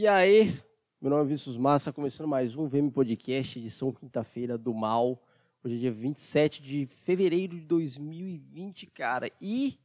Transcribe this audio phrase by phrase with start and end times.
[0.00, 0.56] E aí,
[1.00, 5.20] meu nome é Vinícius Massa, começando mais um VM Podcast, edição quinta-feira do mal.
[5.60, 9.28] Hoje é dia 27 de fevereiro de 2020, cara.
[9.40, 9.76] E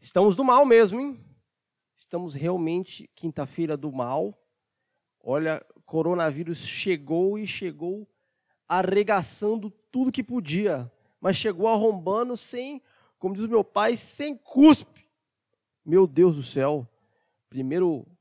[0.00, 1.16] estamos do mal mesmo, hein?
[1.94, 4.36] Estamos realmente quinta-feira do mal.
[5.20, 8.04] Olha, coronavírus chegou e chegou
[8.68, 10.90] arregaçando tudo que podia,
[11.20, 12.82] mas chegou arrombando sem,
[13.16, 15.08] como diz meu pai, sem cuspe.
[15.84, 16.84] Meu Deus do céu.
[17.48, 18.11] Primeiro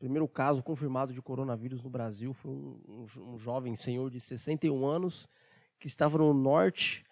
[0.00, 5.28] primeiro caso confirmado de coronavírus no Brasil foi um, um, jovem senhor de 61 anos
[5.78, 7.04] que estava no norte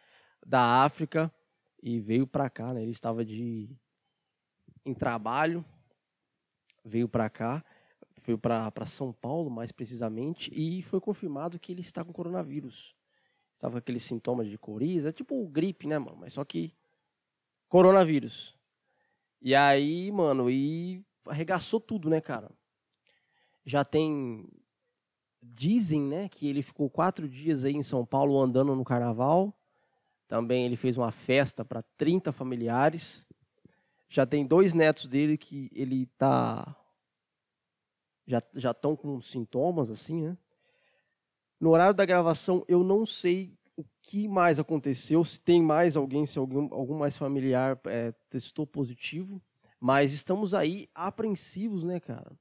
[0.44, 1.30] da África
[1.82, 2.80] e veio para cá, né?
[2.82, 3.68] Ele estava de
[4.86, 5.62] em trabalho,
[6.82, 7.62] veio para cá,
[8.24, 12.96] veio para São Paulo, mais precisamente, e foi confirmado que ele está com coronavírus.
[13.52, 16.16] Estava aqueles sintomas de coriza, tipo gripe, né, mano?
[16.16, 16.74] Mas só que
[17.68, 18.56] coronavírus.
[19.42, 22.50] E aí, mano, e arregaçou tudo, né, cara?
[23.68, 24.48] Já tem.
[25.40, 29.56] Dizem né, que ele ficou quatro dias aí em São Paulo andando no carnaval.
[30.26, 33.26] Também ele fez uma festa para 30 familiares.
[34.08, 36.74] Já tem dois netos dele que ele tá.
[38.26, 40.36] Já estão com sintomas, assim, né?
[41.60, 46.26] No horário da gravação, eu não sei o que mais aconteceu, se tem mais alguém,
[46.26, 49.40] se algum, algum mais familiar é, testou positivo.
[49.80, 52.36] Mas estamos aí apreensivos, né, cara?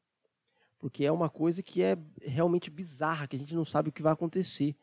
[0.80, 4.02] Porque é uma coisa que é realmente bizarra, que a gente não sabe o que
[4.02, 4.76] vai acontecer.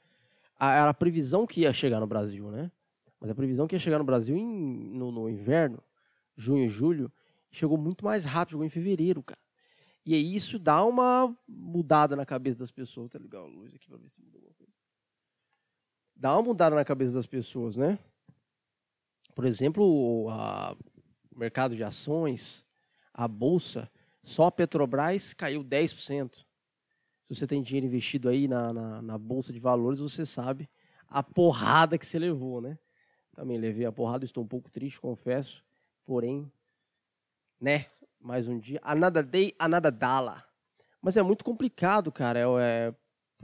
[0.59, 2.71] A, a previsão que ia chegar no Brasil, né?
[3.21, 4.47] Mas a previsão que ia chegar no Brasil em,
[4.95, 5.83] no, no, inverno,
[6.37, 7.11] junho julho,
[7.51, 9.41] chegou muito mais rápido, chegou em fevereiro, cara.
[10.05, 13.11] E isso dá uma mudada na cabeça das pessoas.
[13.11, 14.73] Tá ligado a luz aqui pra ver se muda alguma coisa.
[16.15, 17.99] Dá uma mudada na cabeça das pessoas, né?
[19.35, 19.83] Por exemplo,
[20.27, 22.65] o mercado de ações,
[23.13, 23.91] a bolsa,
[24.25, 26.45] só a Petrobras caiu 10%.
[27.23, 30.69] Se você tem dinheiro investido aí na, na, na, Bolsa de Valores, você sabe
[31.09, 32.79] a porrada que você levou, né?
[33.35, 35.65] Também levei a porrada, estou um pouco triste, confesso.
[36.05, 36.51] Porém,
[37.61, 37.87] né?
[38.21, 38.81] Mais um dia.
[38.83, 40.45] A nada day, a nada dala.
[41.01, 42.41] Mas é muito complicado, cara.
[42.61, 42.95] É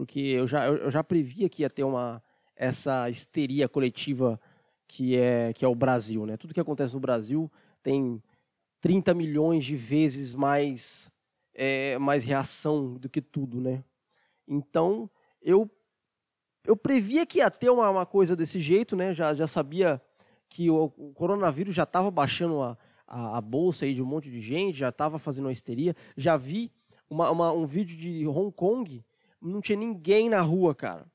[0.00, 2.22] porque eu já, eu, eu já previa que ia ter uma,
[2.56, 4.40] essa histeria coletiva
[4.88, 6.38] que é, que é o Brasil, né?
[6.38, 7.52] Tudo que acontece no Brasil
[7.82, 8.22] tem
[8.80, 11.10] 30 milhões de vezes mais,
[11.54, 13.84] é, mais reação do que tudo, né?
[14.46, 15.08] Então,
[15.40, 15.70] eu,
[16.64, 19.14] eu previa que ia ter uma, uma coisa desse jeito, né?
[19.14, 20.00] Já, já sabia
[20.48, 22.76] que o, o coronavírus já estava baixando a,
[23.06, 25.94] a, a, bolsa aí de um monte de gente, já estava fazendo uma histeria.
[26.16, 26.72] Já vi
[27.08, 29.04] uma, uma, um vídeo de Hong Kong,
[29.40, 31.10] não tinha ninguém na rua, cara.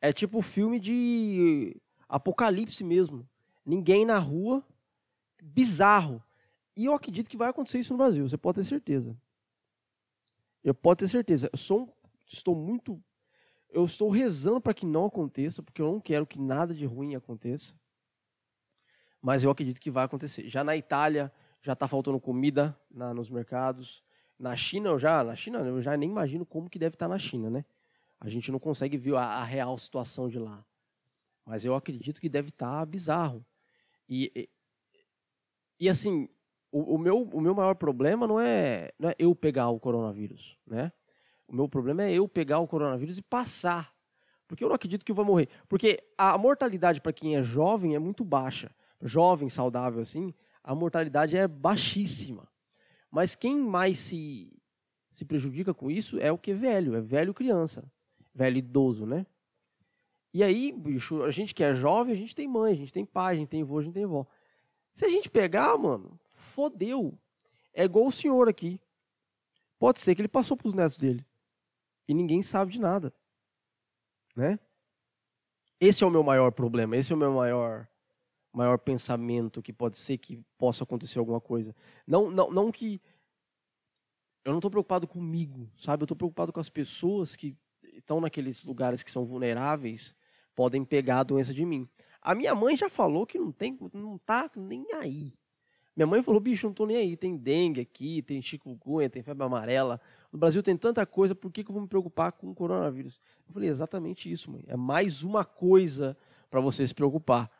[0.00, 3.28] É tipo filme de apocalipse mesmo.
[3.64, 4.64] Ninguém na rua,
[5.40, 6.22] bizarro.
[6.76, 9.16] E eu acredito que vai acontecer isso no Brasil, você pode ter certeza.
[10.62, 11.50] Eu posso ter certeza.
[11.52, 11.94] Eu sou,
[12.26, 13.02] estou muito.
[13.68, 17.14] Eu estou rezando para que não aconteça, porque eu não quero que nada de ruim
[17.14, 17.74] aconteça.
[19.20, 20.48] Mas eu acredito que vai acontecer.
[20.48, 21.32] Já na Itália,
[21.62, 24.02] já está faltando comida na, nos mercados.
[24.38, 27.08] Na China, eu já, na China, eu já nem imagino como que deve estar tá
[27.08, 27.64] na China, né?
[28.20, 30.64] A gente não consegue ver a, a real situação de lá.
[31.44, 33.44] Mas eu acredito que deve estar tá bizarro.
[34.08, 34.48] E, e,
[35.80, 36.28] e assim,
[36.72, 40.58] o, o, meu, o meu maior problema não é, não é eu pegar o coronavírus,
[40.66, 40.90] né?
[41.46, 43.94] O meu problema é eu pegar o coronavírus e passar.
[44.48, 45.48] Porque eu não acredito que eu vou morrer.
[45.68, 48.74] Porque a mortalidade para quem é jovem é muito baixa.
[49.02, 50.32] Jovem, saudável assim,
[50.64, 52.48] a mortalidade é baixíssima.
[53.10, 54.50] Mas quem mais se,
[55.10, 57.84] se prejudica com isso é o que é velho, é velho criança,
[58.34, 59.26] velho idoso, né?
[60.32, 63.04] E aí, bicho, a gente que é jovem, a gente tem mãe, a gente tem
[63.04, 64.26] pai, a gente tem avô, a gente tem avó.
[64.94, 67.18] Se a gente pegar, mano, fodeu.
[67.72, 68.80] É igual o senhor aqui.
[69.78, 71.26] Pode ser que ele passou para os netos dele.
[72.06, 73.14] E ninguém sabe de nada.
[74.36, 74.58] Né?
[75.80, 76.96] Esse é o meu maior problema.
[76.96, 77.88] Esse é o meu maior
[78.52, 81.74] maior pensamento que pode ser que possa acontecer alguma coisa.
[82.06, 83.00] Não, não, não que
[84.44, 86.02] eu não estou preocupado comigo, sabe?
[86.02, 87.56] Eu estou preocupado com as pessoas que
[87.94, 90.14] estão naqueles lugares que são vulneráveis,
[90.54, 91.88] podem pegar a doença de mim.
[92.20, 95.32] A minha mãe já falou que não tem, não tá nem aí.
[95.94, 97.16] Minha mãe falou, bicho, não tô nem aí.
[97.16, 100.00] Tem dengue aqui, tem chikungunya, tem febre amarela.
[100.32, 103.20] No Brasil tem tanta coisa, por que, que eu vou me preocupar com o coronavírus?
[103.46, 104.64] Eu falei, exatamente isso, mãe.
[104.66, 106.16] É mais uma coisa
[106.50, 107.50] para você se preocupar.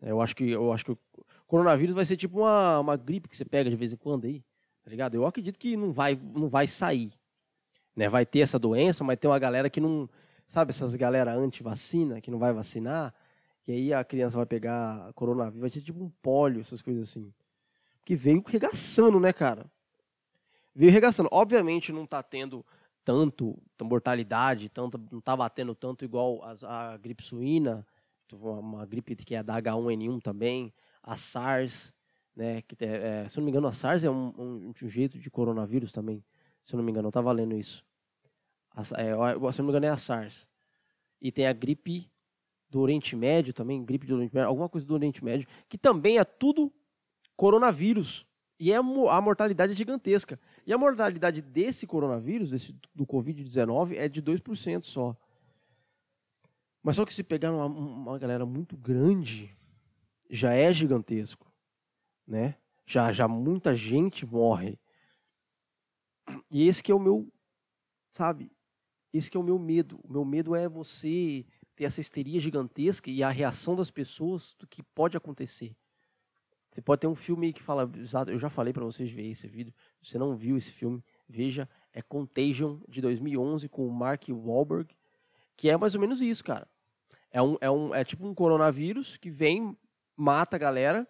[0.00, 0.98] Eu acho que eu acho que o
[1.46, 4.44] coronavírus vai ser tipo uma, uma gripe que você pega de vez em quando aí,
[4.82, 5.14] tá ligado?
[5.14, 7.12] Eu acredito que não vai não vai sair.
[7.96, 8.08] Né?
[8.08, 10.08] Vai ter essa doença, mas tem uma galera que não,
[10.46, 13.14] sabe essas galera anti-vacina, que não vai vacinar,
[13.62, 17.32] que aí a criança vai pegar coronavírus, vai ser tipo um pólio, essas coisas assim
[18.04, 19.70] que veio regaçando, né, cara?
[20.74, 21.28] veio regaçando.
[21.32, 22.64] Obviamente não está tendo
[23.04, 27.86] tanto mortalidade, tanto, não está batendo tanto igual a, a gripe suína,
[28.32, 30.72] uma, gripe que é da H1N1 também,
[31.02, 31.94] a SARS,
[32.34, 32.62] né?
[32.62, 35.30] Que, é, se eu não me engano, a SARS é um, um, um jeito de
[35.30, 36.24] coronavírus também.
[36.64, 37.84] Se eu não me engano, eu estava lendo isso.
[38.74, 38.82] A, é,
[39.52, 40.48] se eu não me engano, é a SARS.
[41.20, 42.10] E tem a gripe
[42.68, 46.18] do Oriente Médio também, gripe do Oriente Médio, alguma coisa do Oriente Médio, que também
[46.18, 46.72] é tudo
[47.36, 48.26] coronavírus.
[48.58, 50.38] E é, a mortalidade é gigantesca.
[50.66, 55.16] E a mortalidade desse coronavírus, desse, do Covid-19, é de 2% só.
[56.82, 59.56] Mas só que se pegar uma, uma, galera muito grande,
[60.30, 61.50] já é gigantesco.
[62.26, 62.56] Né?
[62.86, 64.78] Já, já muita gente morre.
[66.50, 67.32] E esse que é o meu,
[68.10, 68.52] sabe?
[69.12, 69.98] Esse que é o meu medo.
[70.04, 71.44] O meu medo é você
[71.74, 75.76] ter essa histeria gigantesca e a reação das pessoas do que pode acontecer.
[76.74, 77.88] Você pode ter um filme que fala,
[78.26, 79.72] eu já falei para vocês ver esse vídeo,
[80.02, 84.92] se você não viu esse filme, veja, é Contagion de 2011 com o Mark Wahlberg,
[85.56, 86.66] que é mais ou menos isso, cara.
[87.30, 89.78] É um, é um é tipo um coronavírus que vem,
[90.16, 91.06] mata a galera,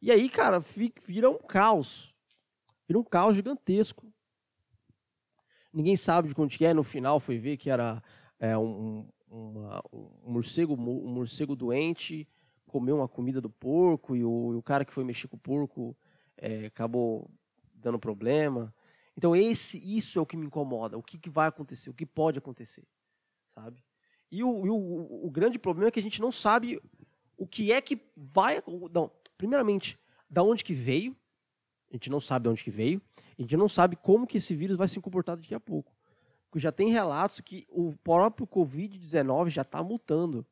[0.00, 0.60] e aí, cara,
[1.04, 2.12] vira um caos.
[2.86, 4.06] Vira um caos gigantesco.
[5.72, 8.00] Ninguém sabe de quanto é, no final foi ver que era
[8.38, 12.28] é, um, uma, um morcego, um morcego doente
[12.72, 15.40] comeu uma comida do porco e o, e o cara que foi mexer com o
[15.40, 15.96] porco
[16.36, 17.30] é, acabou
[17.74, 18.74] dando problema.
[19.16, 20.96] Então esse, isso é o que me incomoda.
[20.96, 21.90] O que, que vai acontecer?
[21.90, 22.84] O que pode acontecer,
[23.48, 23.84] sabe?
[24.30, 26.80] E o, e o, o grande problema é que a gente não sabe
[27.36, 28.62] o que é que vai.
[28.90, 29.98] Não, primeiramente,
[30.28, 31.14] da onde que veio?
[31.90, 33.02] A gente não sabe de onde que veio.
[33.38, 35.92] A gente não sabe como que esse vírus vai se comportar daqui a pouco
[36.58, 40.46] já tem relatos que o próprio Covid-19 já está mutando.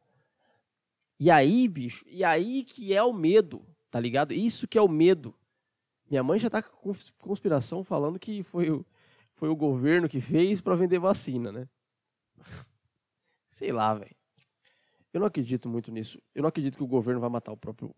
[1.21, 4.33] E aí, bicho, e aí que é o medo, tá ligado?
[4.33, 5.35] Isso que é o medo.
[6.09, 8.85] Minha mãe já tá com conspiração falando que foi o,
[9.31, 11.69] foi o governo que fez para vender vacina, né?
[13.49, 14.17] Sei lá, velho.
[15.13, 16.21] Eu não acredito muito nisso.
[16.35, 17.95] Eu não acredito que o governo vai matar o próprio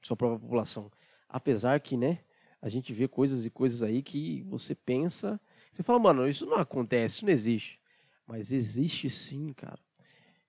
[0.00, 0.90] sua própria população.
[1.28, 2.20] Apesar que, né,
[2.62, 5.38] a gente vê coisas e coisas aí que você pensa
[5.72, 7.80] você fala, mano, isso não acontece, isso não existe.
[8.26, 9.78] Mas existe sim, cara.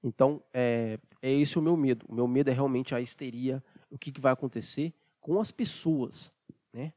[0.04, 2.06] Então, é, é esse o meu medo.
[2.10, 6.34] O meu medo é realmente a histeria, o que, que vai acontecer com as pessoas,
[6.74, 6.94] né?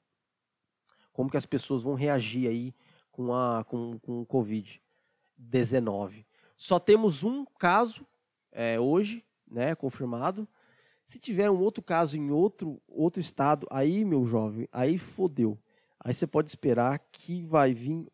[1.13, 2.75] Como que as pessoas vão reagir aí
[3.13, 6.25] com, a, com, com o Covid-19.
[6.57, 8.07] Só temos um caso
[8.51, 10.49] é, hoje, né, confirmado.
[11.07, 15.59] Se tiver um outro caso em outro, outro estado, aí, meu jovem, aí fodeu.
[16.01, 18.07] Aí você pode esperar que vai vir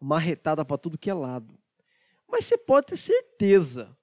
[0.00, 1.58] marretada para tudo que é lado.
[2.28, 3.96] Mas você pode ter certeza.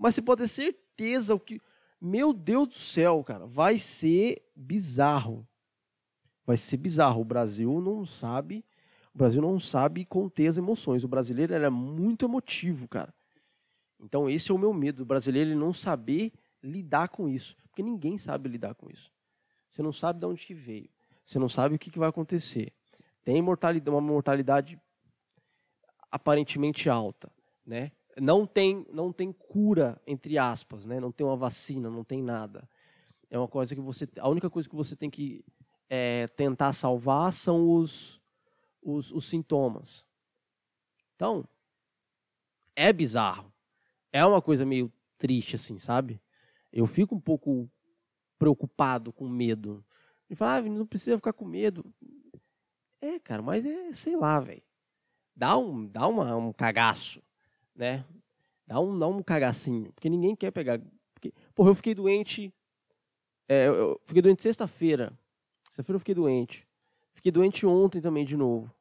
[0.00, 1.60] Mas você pode ter certeza o que.
[2.00, 5.46] Meu Deus do céu, cara, vai ser bizarro.
[6.46, 7.20] Vai ser bizarro.
[7.20, 8.64] O Brasil não sabe.
[9.14, 11.04] O Brasil não sabe conter as emoções.
[11.04, 13.12] O brasileiro é muito emotivo, cara.
[14.00, 15.02] Então esse é o meu medo.
[15.02, 16.32] O brasileiro não saber
[16.62, 17.54] lidar com isso.
[17.68, 19.12] Porque ninguém sabe lidar com isso.
[19.68, 20.88] Você não sabe de onde que veio.
[21.22, 22.72] Você não sabe o que, que vai acontecer.
[23.22, 24.80] Tem mortalidade, uma mortalidade
[26.10, 27.30] aparentemente alta,
[27.66, 27.92] né?
[28.18, 30.98] Não tem, não tem cura entre aspas, né?
[30.98, 32.68] Não tem uma vacina, não tem nada.
[33.30, 35.44] É uma coisa que você, a única coisa que você tem que
[35.88, 38.20] é, tentar salvar são os,
[38.82, 40.04] os, os sintomas.
[41.14, 41.46] Então,
[42.74, 43.52] é bizarro.
[44.12, 46.20] É uma coisa meio triste, assim, sabe?
[46.72, 47.70] Eu fico um pouco
[48.38, 49.84] preocupado, com medo.
[50.28, 51.92] E falar, ah, não precisa ficar com medo.
[53.00, 54.62] É, cara, mas é, sei lá, velho
[55.40, 57.22] dá um, dá uma, um cagaço,
[57.74, 58.04] né?
[58.66, 60.80] Dá um, dá um cagacinho, porque ninguém quer pegar.
[61.14, 62.52] Porque, porra, eu fiquei doente.
[63.48, 65.12] É, eu fiquei doente sexta-feira.
[65.64, 66.68] Sexta-feira eu fiquei doente.
[67.12, 68.72] Fiquei doente ontem também de novo.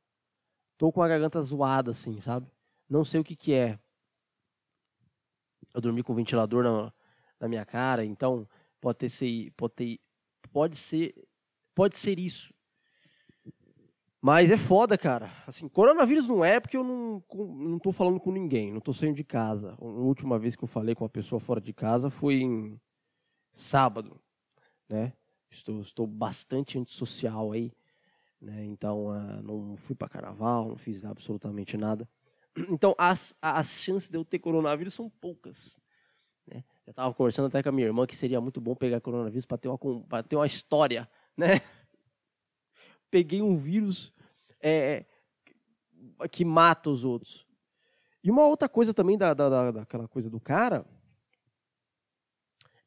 [0.77, 2.47] Tô com a garganta zoada, assim, sabe?
[2.87, 3.79] Não sei o que que é.
[5.73, 6.93] Eu dormi com ventilador na,
[7.39, 8.47] na minha cara, então
[8.79, 9.99] pode ter, pode ter,
[10.51, 11.27] pode ser,
[11.75, 12.53] pode ser isso.
[14.21, 15.31] Mas é foda, cara.
[15.47, 19.15] Assim, coronavírus não é porque eu não, não tô falando com ninguém, não tô saindo
[19.15, 19.77] de casa.
[19.79, 22.79] A última vez que eu falei com uma pessoa fora de casa foi em
[23.53, 24.19] sábado,
[24.89, 25.13] né?
[25.49, 27.71] Estou, estou bastante antissocial aí,
[28.41, 28.65] né?
[28.65, 32.07] Então, uh, não fui para carnaval, não fiz absolutamente nada.
[32.69, 35.79] Então, as, as chances de eu ter coronavírus são poucas.
[36.45, 36.63] Né?
[36.85, 39.57] Eu estava conversando até com a minha irmã que seria muito bom pegar coronavírus para
[39.57, 41.61] ter, uma, ter uma história, né?
[43.09, 44.13] peguei um vírus
[44.61, 45.05] é,
[46.21, 47.45] é, que mata os outros.
[48.23, 50.85] E uma outra coisa também da, da, daquela coisa do cara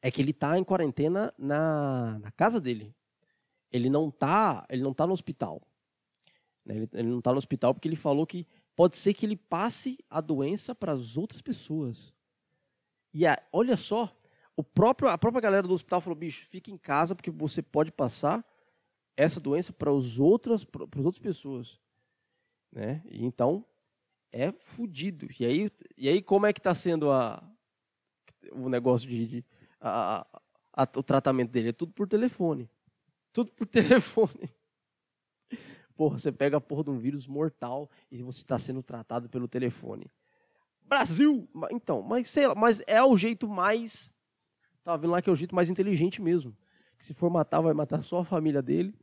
[0.01, 2.95] é que ele está em quarentena na, na casa dele.
[3.71, 5.61] Ele não está ele não tá no hospital.
[6.65, 6.75] Né?
[6.75, 9.97] Ele, ele não está no hospital porque ele falou que pode ser que ele passe
[10.09, 12.13] a doença para as outras pessoas.
[13.13, 14.15] E a, olha só,
[14.55, 17.91] o próprio, a própria galera do hospital falou: bicho, fica em casa porque você pode
[17.91, 18.45] passar
[19.15, 21.79] essa doença para os outros, para as outras pessoas,
[22.71, 23.03] né?
[23.05, 23.65] E então
[24.31, 25.27] é fudido.
[25.39, 27.43] E aí, e aí como é que está sendo a,
[28.51, 29.45] o negócio de, de
[29.79, 30.25] a,
[30.73, 31.69] a, o tratamento dele?
[31.69, 32.69] É tudo por telefone,
[33.31, 34.49] tudo por telefone.
[35.95, 39.47] Porra, você pega a porra de um vírus mortal e você está sendo tratado pelo
[39.47, 40.09] telefone.
[40.81, 41.47] Brasil!
[41.71, 44.11] Então, mas sei lá, mas é o jeito mais.
[44.83, 46.55] Tava vendo lá que é o jeito mais inteligente mesmo.
[46.97, 48.93] Que se for matar, vai matar só a família dele.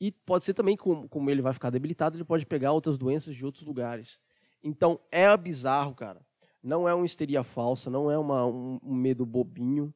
[0.00, 3.34] E pode ser também, como, como ele vai ficar debilitado, ele pode pegar outras doenças
[3.34, 4.20] de outros lugares.
[4.62, 6.20] Então, é bizarro, cara.
[6.62, 9.94] Não é uma histeria falsa, não é uma, um, um medo bobinho.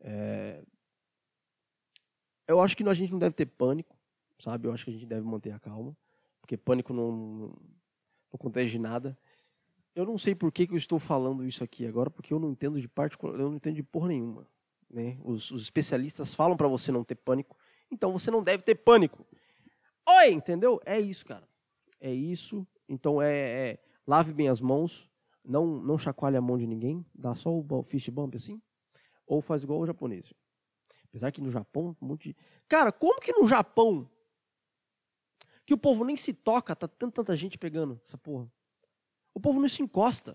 [0.00, 0.62] É...
[2.46, 3.98] Eu acho que a gente não deve ter pânico
[4.38, 4.66] sabe?
[4.66, 5.96] Eu acho que a gente deve manter a calma,
[6.40, 7.56] porque pânico não, não,
[8.32, 9.18] não nada.
[9.94, 12.50] Eu não sei por que, que eu estou falando isso aqui agora, porque eu não
[12.50, 14.46] entendo de particular, eu não entendo de porra nenhuma.
[14.88, 15.18] Né?
[15.22, 17.56] Os, os especialistas falam para você não ter pânico,
[17.90, 19.26] então você não deve ter pânico.
[20.08, 20.80] Oi, entendeu?
[20.84, 21.46] É isso, cara.
[22.00, 22.66] É isso.
[22.88, 25.10] Então é, é lave bem as mãos,
[25.44, 28.60] não não chacoalhe a mão de ninguém, dá só o fist bump assim,
[29.26, 30.32] ou faz igual o japonês.
[31.04, 32.36] Apesar que no Japão, um monte de...
[32.68, 34.08] Cara, como que no Japão
[35.68, 38.50] que o povo nem se toca, tá tanta, tanta gente pegando essa porra.
[39.34, 40.34] O povo não se encosta.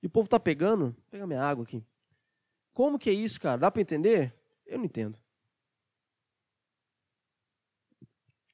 [0.00, 0.92] E o povo tá pegando.
[0.92, 1.84] Vou pegar minha água aqui.
[2.72, 3.58] Como que é isso, cara?
[3.58, 4.32] Dá para entender?
[4.64, 5.18] Eu não entendo.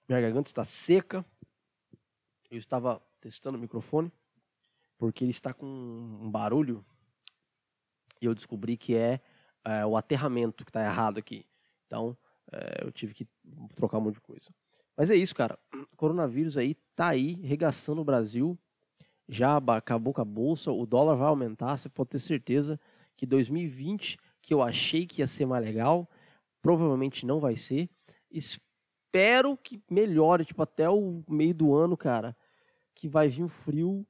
[0.08, 1.25] Minha garganta está seca.
[2.50, 4.12] Eu estava testando o microfone
[4.98, 6.84] porque ele está com um barulho
[8.20, 9.20] e eu descobri que é,
[9.64, 11.44] é o aterramento que está errado aqui.
[11.86, 12.16] Então,
[12.52, 13.28] é, eu tive que
[13.75, 14.46] trocar um monte de coisa.
[14.96, 15.58] Mas é isso, cara.
[15.92, 18.58] O coronavírus aí tá aí, regaçando o Brasil.
[19.28, 22.80] Já acabou com a bolsa, o dólar vai aumentar, você pode ter certeza
[23.16, 26.08] que 2020, que eu achei que ia ser mais legal,
[26.62, 27.90] provavelmente não vai ser.
[29.06, 32.36] Espero que melhore, tipo, até o meio do ano, cara,
[32.94, 34.06] que vai vir um frio.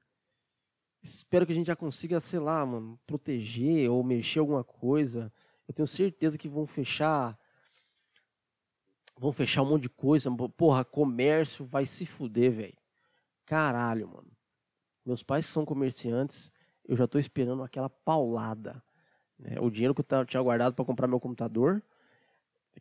[1.03, 5.33] Espero que a gente já consiga, sei lá, mano, proteger ou mexer alguma coisa.
[5.69, 7.39] Eu tenho certeza que vão fechar
[9.19, 10.31] Vão fechar um monte de coisa.
[10.57, 12.77] Porra, comércio vai se fuder, velho.
[13.47, 14.31] Caralho, mano.
[15.05, 16.53] Meus pais são comerciantes.
[16.85, 18.83] Eu já tô esperando aquela paulada.
[19.39, 19.59] Né?
[19.61, 21.83] O dinheiro que eu tinha guardado para comprar meu computador,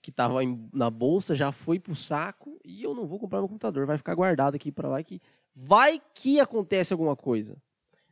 [0.02, 0.40] que tava
[0.74, 2.60] na bolsa, já foi pro saco.
[2.64, 3.86] E eu não vou comprar meu computador.
[3.86, 5.02] Vai ficar guardado aqui para lá.
[5.02, 5.22] Que
[5.54, 7.58] vai que acontece alguma coisa.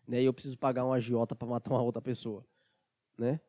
[0.07, 0.21] Né?
[0.21, 2.45] E eu preciso pagar uma agiota para matar uma outra pessoa.
[3.17, 3.39] Né?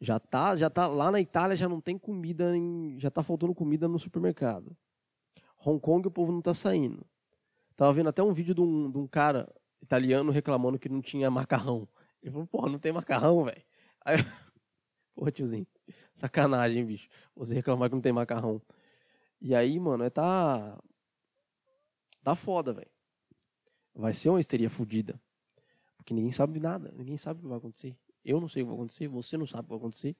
[0.00, 3.54] Já tá, já tá lá na Itália já não tem comida, em, já tá faltando
[3.54, 4.74] comida no supermercado.
[5.64, 7.04] Hong Kong o povo não tá saindo.
[7.76, 9.46] Tava vendo até um vídeo de um, de um cara
[9.82, 11.86] italiano reclamando que não tinha macarrão.
[12.22, 13.62] Ele falou, porra, não tem macarrão, velho.
[14.04, 14.16] Aí,
[15.14, 15.66] porra, tiozinho,
[16.14, 17.08] sacanagem, bicho.
[17.36, 18.60] Você reclamar que não tem macarrão.
[19.40, 20.78] E aí, mano, é tá.
[22.22, 22.90] Tá foda, velho.
[23.94, 25.20] Vai ser uma histeria fodida.
[25.96, 27.96] Porque ninguém sabe nada, ninguém sabe o que vai acontecer.
[28.24, 30.16] Eu não sei o que vai acontecer, você não sabe o que vai acontecer,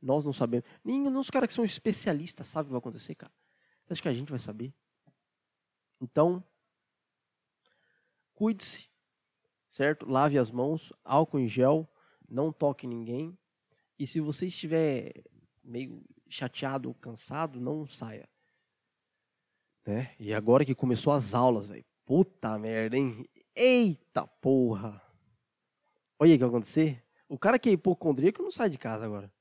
[0.00, 0.66] nós não sabemos.
[0.84, 3.32] Nem os caras que são especialistas sabem o que vai acontecer, cara.
[3.84, 4.72] Você acha que a gente vai saber?
[6.00, 6.42] Então,
[8.34, 8.88] cuide-se,
[9.68, 10.08] certo?
[10.08, 11.88] Lave as mãos, álcool em gel,
[12.28, 13.36] não toque ninguém.
[14.04, 15.14] E se você estiver
[15.64, 18.28] meio chateado ou cansado, não saia.
[19.86, 20.14] Né?
[20.20, 21.82] E agora que começou as aulas, velho.
[22.04, 23.26] Puta merda, hein?
[23.56, 25.00] Eita porra!
[26.18, 27.02] Olha o que vai acontecer.
[27.26, 29.32] O cara que é hipocondríaco não sai de casa agora.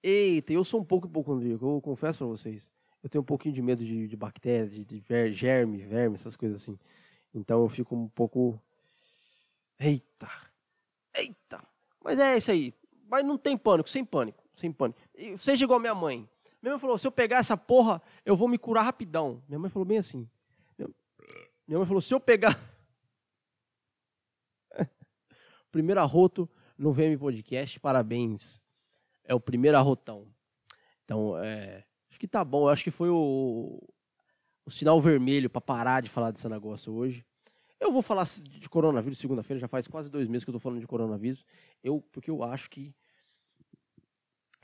[0.00, 2.70] Eita, eu sou um pouco hipocondríaco, eu confesso para vocês.
[3.02, 6.36] Eu tenho um pouquinho de medo de, de bactérias, de, de ver, germe, verme, essas
[6.36, 6.78] coisas assim.
[7.34, 8.62] Então eu fico um pouco.
[9.76, 10.30] Eita!
[11.16, 11.66] Eita!
[12.00, 12.72] Mas é isso aí.
[13.08, 15.00] Mas não tem pânico, sem pânico, sem pânico.
[15.36, 16.28] Seja igual minha mãe.
[16.62, 19.42] Minha mãe falou: se eu pegar essa porra, eu vou me curar rapidão.
[19.48, 20.28] Minha mãe falou bem assim.
[21.66, 22.58] Minha mãe falou: se eu pegar.
[25.72, 27.80] Primeiro arroto, no VM Podcast.
[27.80, 28.62] Parabéns.
[29.24, 30.26] É o primeiro arrotão.
[31.04, 32.68] Então, é, acho que tá bom.
[32.68, 33.78] Acho que foi o,
[34.64, 37.26] o sinal vermelho para parar de falar desse negócio hoje.
[37.80, 40.80] Eu vou falar de coronavírus segunda-feira, já faz quase dois meses que eu tô falando
[40.80, 41.44] de coronavírus.
[41.82, 42.94] Eu, porque eu acho que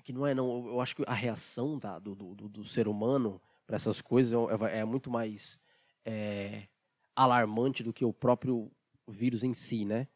[0.03, 3.41] que não é não, eu acho que a reação da, do, do, do ser humano
[3.67, 5.59] para essas coisas é, é muito mais
[6.05, 6.69] é,
[7.17, 8.71] alarmante do que o próprio
[9.09, 10.07] vírus em si, né?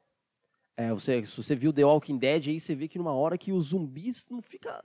[0.76, 3.50] É, você, se você viu The Walking Dead, aí você vê que numa hora que
[3.50, 4.80] os zumbis não fica.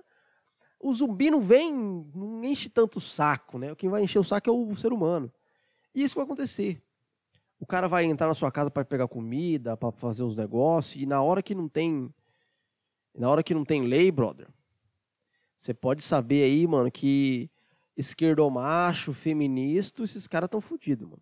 [0.79, 1.72] O zumbi não vem,
[2.15, 3.75] não enche tanto o saco, né?
[3.75, 5.32] Quem vai encher o saco é o ser humano.
[5.93, 6.82] E isso vai acontecer.
[7.60, 11.05] O cara vai entrar na sua casa para pegar comida, para fazer os negócios, e
[11.05, 12.13] na hora que não tem.
[13.15, 14.48] Na hora que não tem lei, brother,
[15.55, 17.50] você pode saber aí, mano, que
[17.95, 21.22] esquerdomacho, feminista, esses caras estão fodidos, mano.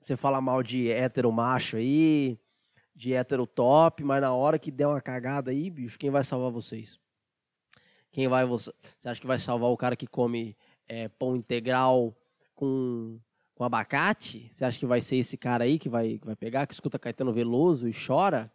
[0.00, 2.38] Você fala mal de hétero macho aí,
[2.94, 6.50] de hétero top, mas na hora que der uma cagada aí, bicho, quem vai salvar
[6.50, 7.00] vocês?
[8.10, 8.72] Quem vai você?
[8.96, 12.16] Você acha que vai salvar o cara que come é, pão integral
[12.54, 13.20] com,
[13.58, 14.48] com abacate?
[14.52, 16.96] Você acha que vai ser esse cara aí que vai, que vai pegar, que escuta
[16.96, 18.52] Caetano Veloso e chora?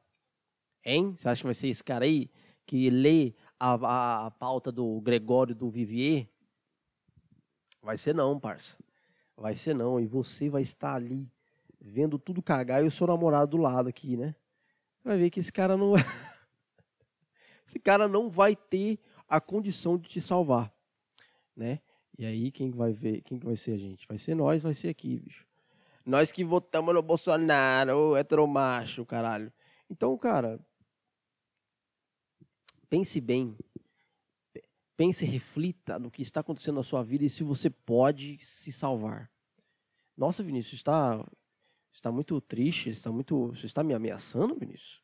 [0.86, 1.14] Hein?
[1.18, 2.32] Você acha que vai ser esse cara aí
[2.66, 6.30] que lê a, a, a pauta do Gregório do Vivier?
[7.82, 8.78] Vai ser não, parça.
[9.36, 10.00] Vai ser não.
[10.00, 11.30] E você vai estar ali
[11.82, 14.34] vendo tudo cagar e o seu namorado do lado aqui, né?
[15.04, 15.96] Vai ver que esse cara não.
[17.68, 20.74] esse cara não vai ter a condição de te salvar,
[21.54, 21.82] né?
[22.18, 24.08] E aí quem vai ver, quem que vai ser a gente?
[24.08, 25.46] Vai ser nós, vai ser aqui, bicho.
[26.06, 29.52] Nós que votamos no Bolsonaro, heteromacho, caralho.
[29.90, 30.60] Então, cara,
[32.90, 33.58] pense bem.
[34.96, 39.32] Pense, reflita no que está acontecendo na sua vida e se você pode se salvar.
[40.16, 41.26] Nossa, Vinícius, está
[41.94, 45.02] está muito triste, está muito, você está me ameaçando, Vinícius?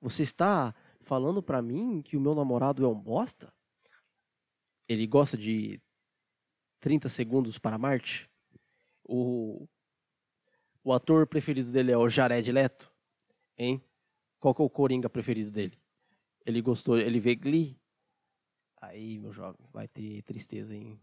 [0.00, 3.54] Você está falando para mim que o meu namorado é um bosta?
[4.88, 5.80] Ele gosta de
[6.84, 8.30] 30 segundos para Marte?
[9.04, 9.66] O,
[10.84, 12.92] o ator preferido dele é o Jared Leto?
[13.56, 13.82] Hein?
[14.38, 15.80] Qual que é o Coringa preferido dele?
[16.44, 17.80] Ele gostou, ele vê Glee?
[18.82, 21.00] Aí, meu jovem, vai ter tristeza, hein?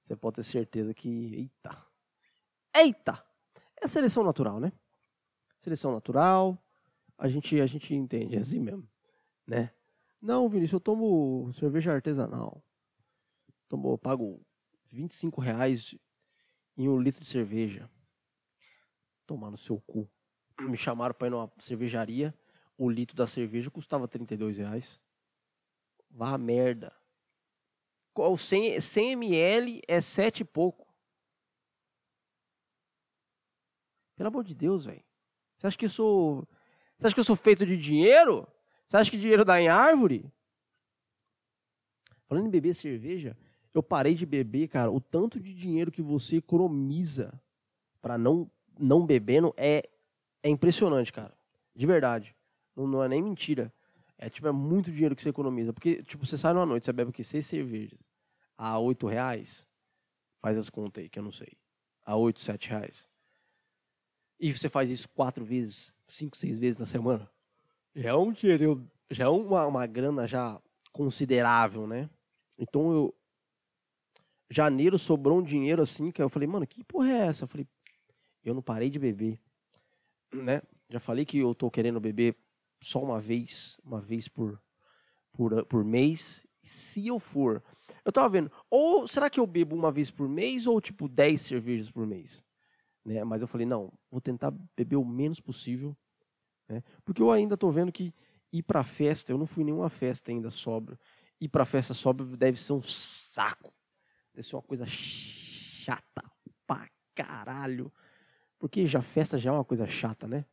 [0.00, 1.34] Você pode ter certeza que.
[1.34, 1.86] Eita!
[2.74, 3.26] Eita!
[3.76, 4.72] É seleção natural, né?
[5.58, 6.58] Seleção natural,
[7.18, 8.88] a gente, a gente entende, é assim mesmo,
[9.46, 9.70] né?
[10.18, 12.64] Não, Vinícius, eu tomo cerveja artesanal.
[13.68, 14.40] Tomo, pago
[14.94, 15.94] 25 reais
[16.76, 17.90] em um litro de cerveja.
[19.26, 20.08] Tomar no seu cu.
[20.60, 22.34] Me chamaram para ir numa cervejaria
[22.76, 25.00] o litro da cerveja custava 32 reais.
[26.10, 26.94] Vá merda.
[28.14, 30.92] O 100, 100 ml é 7 e pouco.
[34.14, 35.04] Pelo amor de Deus, velho.
[35.56, 36.48] Você acha que eu sou.
[36.98, 38.46] Você acha que eu sou feito de dinheiro?
[38.86, 40.32] Você acha que dinheiro dá em árvore?
[42.26, 43.36] Falando em beber cerveja,
[43.74, 44.90] eu parei de beber, cara.
[44.90, 47.38] O tanto de dinheiro que você economiza
[48.00, 49.88] para não não bebendo é,
[50.42, 51.32] é impressionante, cara.
[51.74, 52.34] De verdade.
[52.74, 53.72] Não, não é nem mentira.
[54.16, 55.72] É tipo, é muito dinheiro que você economiza.
[55.72, 57.22] Porque, tipo, você sai numa noite, você bebe o quê?
[57.22, 58.08] Seis cervejas.
[58.56, 59.66] A oito reais.
[60.40, 61.52] Faz as contas aí, que eu não sei.
[62.04, 63.08] A oito, sete reais.
[64.38, 67.28] E você faz isso quatro vezes, cinco, seis vezes na semana.
[67.94, 70.60] Já é um dinheiro, já é uma, uma grana já
[70.92, 72.10] considerável, né?
[72.58, 73.14] Então eu.
[74.50, 77.44] Janeiro sobrou um dinheiro assim que eu falei, mano, que porra é essa?
[77.44, 77.66] Eu falei,
[78.44, 79.40] eu não parei de beber,
[80.32, 80.62] né?
[80.88, 82.36] Já falei que eu tô querendo beber
[82.80, 84.60] só uma vez, uma vez por,
[85.32, 86.46] por, por mês.
[86.62, 87.62] Se eu for,
[88.04, 91.40] eu tava vendo, ou será que eu bebo uma vez por mês ou tipo 10
[91.40, 92.44] cervejas por mês?
[93.04, 93.22] Né?
[93.24, 95.96] Mas eu falei, não, vou tentar beber o menos possível.
[96.68, 96.82] Né?
[97.04, 98.14] Porque eu ainda estou vendo que
[98.52, 100.98] ir para festa, eu não fui nenhuma festa ainda sobra.
[101.40, 103.74] Ir para festa sobra deve ser um saco.
[104.34, 106.22] Deve ser uma coisa chata
[106.66, 107.92] pra caralho.
[108.58, 110.44] Porque já festa já é uma coisa chata, né?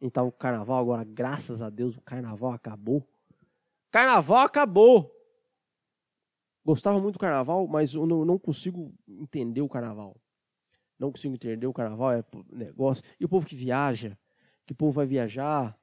[0.00, 3.06] Então o carnaval agora, graças a Deus, o carnaval acabou.
[3.90, 5.14] Carnaval acabou.
[6.64, 10.16] Gostava muito do carnaval, mas eu não, não consigo entender o carnaval
[11.00, 13.02] não consigo entender o carnaval, é negócio.
[13.18, 14.16] E o povo que viaja,
[14.66, 15.76] que o povo vai viajar,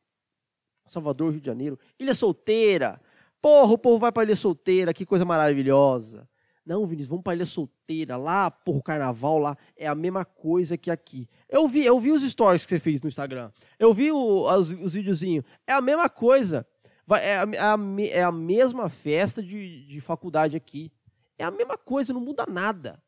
[0.88, 3.02] Salvador, Rio de Janeiro, Ilha Solteira.
[3.42, 6.30] Porra, o povo vai para Ilha Solteira, que coisa maravilhosa.
[6.68, 8.18] Não, Vinícius, vamos para Ilha Solteira.
[8.18, 11.30] Lá, porra, o carnaval lá é a mesma coisa que aqui.
[11.48, 13.52] Eu vi, eu vi os stories que você fez no Instagram.
[13.80, 15.46] Eu vi o, os, os videozinhos.
[15.66, 16.68] É a mesma coisa.
[17.06, 17.78] Vai, é, a, é a,
[18.10, 20.92] é a mesma festa de, de faculdade aqui.
[21.38, 23.02] É a mesma coisa, não muda nada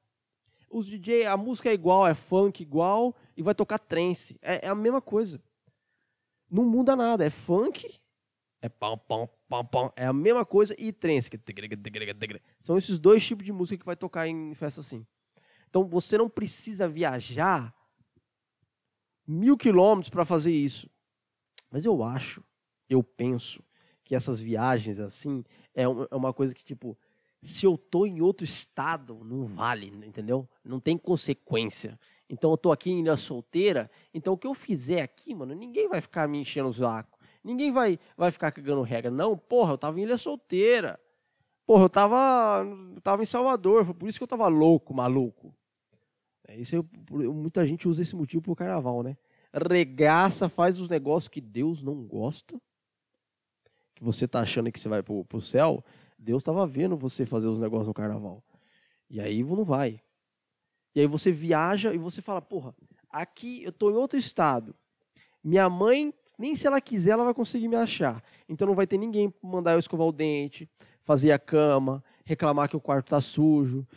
[0.69, 4.37] os DJ, a música é igual, é funk igual e vai tocar trance.
[4.41, 5.41] É, é a mesma coisa.
[6.49, 7.99] Não muda nada, é funk,
[8.61, 11.29] é pam, pam, pam, pam, é a mesma coisa e trance.
[12.59, 15.05] São esses dois tipos de música que vai tocar em festa assim.
[15.67, 17.75] Então você não precisa viajar
[19.27, 20.89] mil quilômetros para fazer isso.
[21.69, 22.43] Mas eu acho,
[22.89, 23.63] eu penso
[24.03, 26.97] que essas viagens assim é uma é coisa que tipo
[27.43, 30.47] se eu tô em outro estado, não vale, entendeu?
[30.63, 31.97] Não tem consequência.
[32.29, 35.87] Então eu tô aqui em ilha solteira, então o que eu fizer aqui, mano, ninguém
[35.87, 37.18] vai ficar me enchendo o saco.
[37.43, 39.09] Ninguém vai, vai ficar cagando regra.
[39.09, 40.99] Não, porra, eu tava em ilha solteira.
[41.65, 42.65] Porra, eu tava,
[43.03, 45.55] tava em Salvador, foi por isso que eu tava louco, maluco.
[46.49, 46.79] Isso é,
[47.11, 49.15] muita gente usa esse motivo pro carnaval, né?
[49.53, 52.59] Regaça, faz os negócios que Deus não gosta.
[53.95, 55.83] Que você tá achando que você vai pro, pro céu.
[56.17, 58.43] Deus estava vendo você fazer os negócios no carnaval.
[59.09, 60.01] E aí não vai.
[60.95, 62.75] E aí você viaja e você fala, porra,
[63.09, 64.75] aqui eu tô em outro estado.
[65.43, 68.23] Minha mãe, nem se ela quiser, ela vai conseguir me achar.
[68.47, 70.69] Então não vai ter ninguém mandar eu escovar o dente,
[71.01, 73.87] fazer a cama, reclamar que o quarto tá sujo.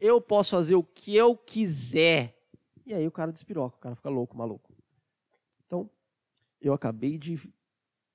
[0.00, 2.38] Eu posso fazer o que eu quiser.
[2.86, 4.72] E aí o cara despiroca, o cara fica louco, maluco.
[5.66, 5.88] Então,
[6.60, 7.38] eu acabei de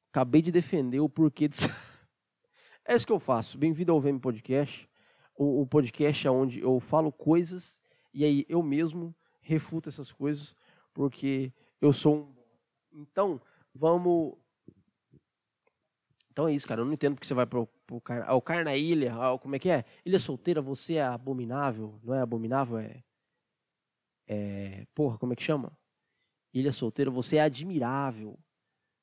[0.10, 1.58] acabei de defender o porquê de
[2.86, 3.58] É isso que eu faço.
[3.58, 4.90] Bem-vindo ao VM Podcast.
[5.36, 7.82] O, o podcast é onde eu falo coisas
[8.14, 10.56] e aí eu mesmo refuto essas coisas
[10.94, 12.37] porque eu sou um
[12.98, 13.40] então,
[13.74, 14.34] vamos.
[16.32, 16.82] Então é isso, cara.
[16.82, 18.28] Eu não entendo porque você vai pro, pro car...
[18.30, 19.14] ao Car Ilha.
[19.14, 19.40] Ao...
[19.40, 19.86] Como é que é?
[20.06, 22.00] Ilha solteira, você é abominável.
[22.04, 22.78] Não é abominável?
[22.78, 23.04] É.
[24.28, 24.86] É.
[24.94, 25.78] Porra, como é que chama?
[26.54, 28.38] Ilha solteira, você é admirável.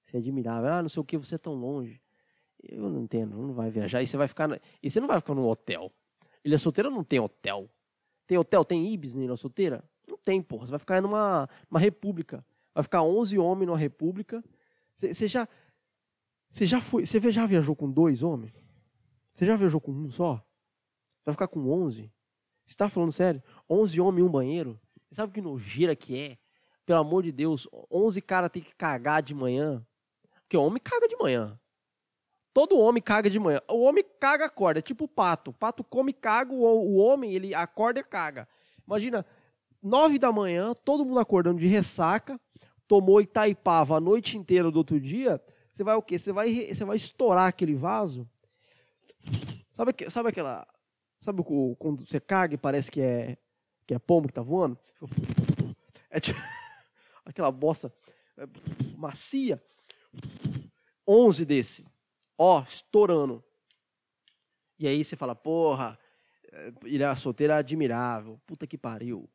[0.07, 0.71] Você é admirável.
[0.71, 2.01] Ah, não sei o que, você é tão longe.
[2.63, 4.03] Eu não entendo, não vai viajar.
[4.03, 4.61] E você vai ficar.
[4.83, 5.93] E você não vai ficar no hotel.
[6.45, 7.71] Ilha solteira não tem hotel.
[8.27, 8.65] Tem hotel?
[8.65, 9.85] Tem Ibis na Ilha solteira?
[10.07, 10.67] Não tem, porra.
[10.67, 12.45] Você vai ficar numa uma república.
[12.75, 14.43] Vai ficar 11 homens numa república.
[14.99, 15.49] Você já,
[16.51, 18.53] você já foi, você já viajou com dois homens?
[19.31, 20.45] Você já viajou com um só?
[21.25, 22.03] Vai ficar com 11?
[22.03, 22.13] Você
[22.67, 23.43] está falando sério?
[23.69, 24.81] 11 homens e um banheiro?
[25.09, 26.39] Você sabe que nojeira que é?
[26.85, 29.87] Pelo amor de Deus, 11 caras tem que cagar de manhã.
[30.43, 31.59] Porque homem caga de manhã.
[32.53, 33.61] Todo homem caga de manhã.
[33.69, 34.79] O homem caga, acorda.
[34.79, 35.51] É tipo o pato.
[35.51, 38.47] O pato come caga, o homem ele acorda e caga.
[38.87, 39.27] Imagina,
[39.85, 42.41] nove da manhã, todo mundo acordando de ressaca,
[42.89, 45.41] tomou Itaipava a noite inteira do outro dia,
[45.75, 46.19] você vai o quê?
[46.19, 48.29] Você vai, você vai estourar aquele vaso.
[49.73, 50.67] Sabe, sabe aquela.
[51.21, 51.43] Sabe
[51.79, 53.37] quando você caga e parece que é,
[53.87, 54.79] que é pombo que tá voando?
[56.11, 56.39] É tipo,
[57.25, 57.93] aquela bosta
[58.37, 58.47] é,
[58.97, 59.63] macia.
[61.07, 61.87] 11 desse.
[62.39, 63.43] Ó, estourando.
[64.79, 65.99] E aí você fala, porra,
[66.85, 68.41] ilha é, solteira é admirável.
[68.47, 69.29] Puta que pariu.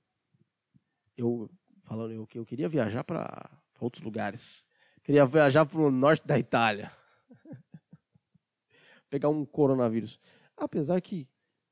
[1.19, 1.49] Eu
[1.83, 4.65] falando eu que eu queria viajar para outros lugares.
[5.03, 6.89] Queria viajar para o norte da Itália.
[9.09, 10.17] Pegar um coronavírus.
[10.55, 11.27] Apesar que,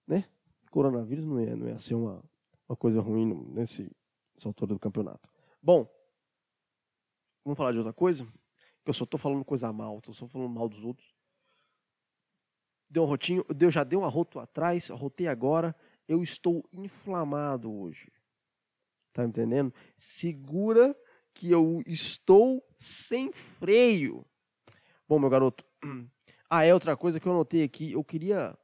[0.06, 0.26] né,
[0.70, 2.22] coronavírus não ia, não ia ser uma,
[2.68, 3.90] uma coisa ruim nesse,
[4.34, 5.30] nessa altura do campeonato.
[5.64, 5.90] Bom,
[7.46, 8.28] vamos falar de outra coisa?
[8.86, 11.16] Eu só estou falando coisa mal, estou só falando mal dos outros.
[12.90, 15.74] Deu um rotinho, eu já dei um arroto atrás, arrotei agora.
[16.06, 18.12] Eu estou inflamado hoje.
[19.18, 19.74] Tá entendendo?
[19.98, 20.96] Segura
[21.34, 24.24] que eu estou sem freio.
[25.10, 25.66] Bom, meu garoto.
[26.50, 27.92] Ah, é outra coisa que eu notei aqui.
[27.92, 28.58] Eu queria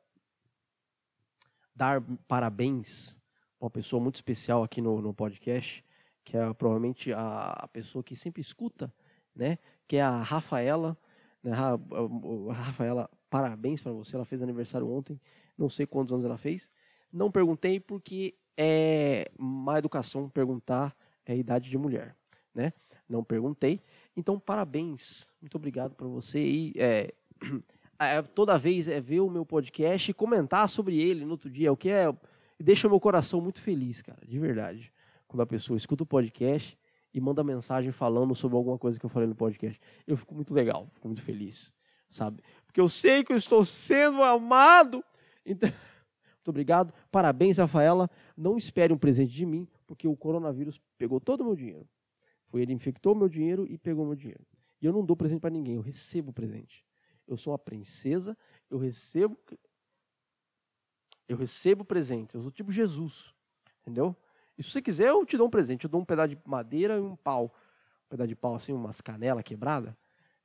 [1.75, 3.19] dar parabéns
[3.59, 5.83] a uma pessoa muito especial aqui no, no podcast,
[6.23, 8.93] que é provavelmente a, a pessoa que sempre escuta,
[9.35, 9.57] né?
[9.85, 10.97] Que é a Rafaela.
[11.43, 11.51] Né?
[11.51, 14.15] A, a Rafaela, parabéns para você.
[14.15, 15.19] Ela fez aniversário ontem.
[15.57, 16.71] Não sei quantos anos ela fez.
[17.11, 20.95] Não perguntei porque é má educação perguntar
[21.27, 22.15] a idade de mulher,
[22.53, 22.73] né?
[23.07, 23.81] Não perguntei.
[24.15, 25.27] Então, parabéns.
[25.41, 26.39] Muito obrigado para você.
[26.39, 27.13] E é,
[27.99, 31.71] é, toda vez é ver o meu podcast e comentar sobre ele no outro dia,
[31.71, 32.13] o que é
[32.59, 34.91] deixa meu coração muito feliz, cara, de verdade.
[35.27, 36.77] Quando a pessoa escuta o podcast
[37.13, 39.79] e manda mensagem falando sobre alguma coisa que eu falei no podcast.
[40.07, 41.73] Eu fico muito legal, fico muito feliz,
[42.07, 42.41] sabe?
[42.65, 45.03] Porque eu sei que eu estou sendo amado.
[45.45, 45.69] Então,
[46.43, 46.93] muito obrigado.
[47.09, 48.09] Parabéns, Rafaela.
[48.35, 51.87] Não espere um presente de mim, porque o coronavírus pegou todo o meu dinheiro.
[52.43, 54.45] Foi ele infectou meu dinheiro e pegou meu dinheiro.
[54.81, 56.85] E eu não dou presente para ninguém, eu recebo presente.
[57.25, 58.37] Eu sou uma princesa,
[58.69, 59.37] eu recebo
[61.29, 62.35] eu recebo presentes.
[62.35, 63.33] Eu sou tipo Jesus.
[63.81, 64.13] Entendeu?
[64.57, 65.85] E se você quiser, eu te dou um presente.
[65.85, 67.55] Eu dou um pedaço de madeira e um pau.
[68.05, 69.95] Um pedaço de pau assim, umas canelas quebradas.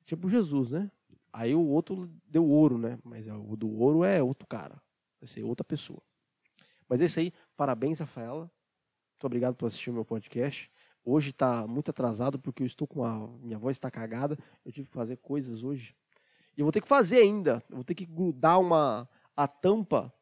[0.06, 0.88] Tipo Jesus, né?
[1.32, 3.00] Aí o outro deu ouro, né?
[3.02, 4.80] Mas o do ouro é outro cara.
[5.20, 6.02] Vai ser outra pessoa.
[6.88, 7.32] Mas é isso aí.
[7.56, 8.50] Parabéns, Rafaela.
[9.12, 10.70] Muito obrigado por assistir o meu podcast.
[11.04, 14.38] Hoje está muito atrasado porque eu estou com a minha voz está cagada.
[14.64, 15.96] Eu tive que fazer coisas hoje.
[16.56, 17.62] E eu vou ter que fazer ainda.
[17.68, 20.12] Eu vou ter que grudar uma a tampa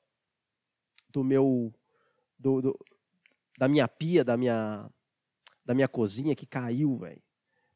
[1.10, 1.72] do meu
[2.38, 2.78] do, do
[3.58, 4.90] da minha pia, da minha
[5.64, 7.22] da minha cozinha que caiu, velho.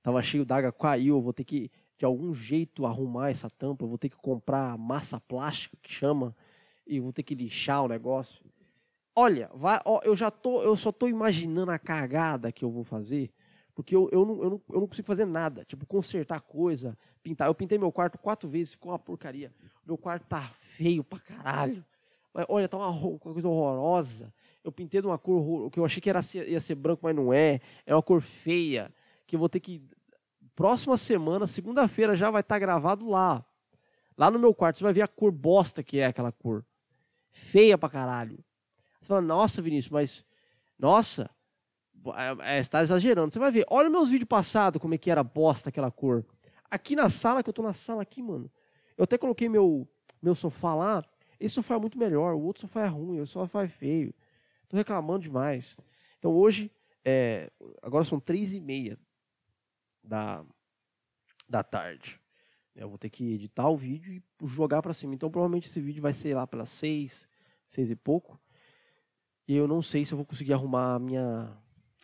[0.03, 1.17] Tava cheio d'água, caiu.
[1.17, 3.85] Eu vou ter que de algum jeito arrumar essa tampa.
[3.85, 6.35] Eu vou ter que comprar massa plástica que chama
[6.91, 8.45] e vou ter que lixar o negócio.
[9.15, 12.83] Olha, vai, ó, eu já tô, eu só tô imaginando a cagada que eu vou
[12.83, 13.31] fazer,
[13.75, 17.49] porque eu, eu, não, eu, não, eu não consigo fazer nada, tipo consertar coisa, pintar.
[17.49, 19.53] Eu pintei meu quarto quatro vezes, ficou uma porcaria.
[19.87, 21.85] Meu quarto tá feio pra caralho.
[22.49, 24.33] Olha, tá uma, uma coisa horrorosa.
[24.63, 27.33] Eu pintei de uma cor que eu achei que era, ia ser branco, mas não
[27.33, 27.61] é.
[27.87, 28.93] É uma cor feia.
[29.27, 29.83] Que eu vou ter que.
[30.55, 33.45] Próxima semana, segunda-feira, já vai estar tá gravado lá.
[34.17, 34.79] Lá no meu quarto.
[34.79, 36.65] Você vai ver a cor bosta que é aquela cor.
[37.31, 38.39] Feia pra caralho.
[39.01, 40.25] Você fala, nossa, Vinícius, mas.
[40.79, 41.31] Nossa,
[42.17, 43.33] é, é, está exagerando.
[43.33, 43.65] Você vai ver.
[43.71, 46.25] Olha meus vídeos passados, como é que era bosta aquela cor.
[46.71, 48.51] Aqui na sala, que eu tô na sala aqui, mano.
[48.97, 49.89] Eu até coloquei meu,
[50.23, 51.05] meu sofá lá.
[51.39, 52.35] Esse sofá é muito melhor.
[52.35, 53.21] O outro sofá é ruim.
[53.21, 54.15] O sofá é feio.
[54.69, 55.77] Tô reclamando demais.
[56.19, 56.71] Então hoje,
[57.05, 57.51] é,
[57.83, 58.99] agora são três e meia
[60.03, 60.45] da,
[61.49, 62.21] da tarde.
[62.75, 65.15] Eu vou ter que editar o vídeo e jogar para cima.
[65.15, 67.29] Então provavelmente esse vídeo vai ser lá pelas seis,
[67.67, 68.41] seis e pouco.
[69.47, 71.57] E eu não sei se eu vou conseguir arrumar a minha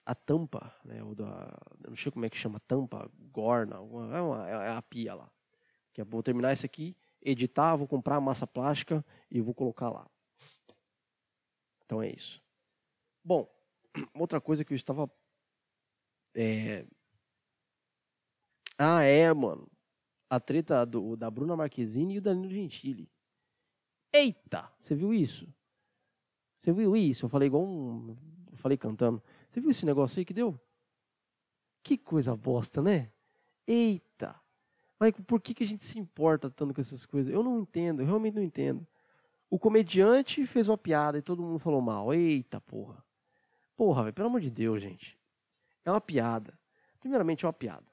[0.04, 1.02] a tampa, né?
[1.02, 4.80] O da, eu não sei como é que chama tampa, gorna, é, uma, é a
[4.80, 5.30] pia lá.
[5.92, 10.08] Que é, vou terminar esse aqui, editar, vou comprar massa plástica e vou colocar lá.
[11.84, 12.40] Então é isso.
[13.24, 13.52] Bom,
[14.14, 15.10] outra coisa que eu estava.
[16.34, 16.86] É...
[18.78, 19.68] Ah, é, mano.
[20.28, 23.08] A treta do, da Bruna Marquezine e o Danilo Gentili.
[24.12, 24.72] Eita!
[24.78, 25.46] Você viu isso?
[26.56, 27.26] Você viu isso?
[27.26, 28.16] Eu falei igual um.
[28.50, 29.22] Eu falei cantando.
[29.50, 30.58] Você viu esse negócio aí que deu?
[31.82, 33.12] Que coisa bosta, né?
[33.66, 34.34] Eita!
[34.98, 37.32] Mas por que, que a gente se importa tanto com essas coisas?
[37.32, 38.86] Eu não entendo, eu realmente não entendo.
[39.50, 42.12] O comediante fez uma piada e todo mundo falou mal.
[42.12, 43.04] Eita porra.
[43.76, 45.18] Porra, véio, pelo amor de Deus, gente.
[45.84, 46.58] É uma piada.
[46.98, 47.86] Primeiramente, é uma piada.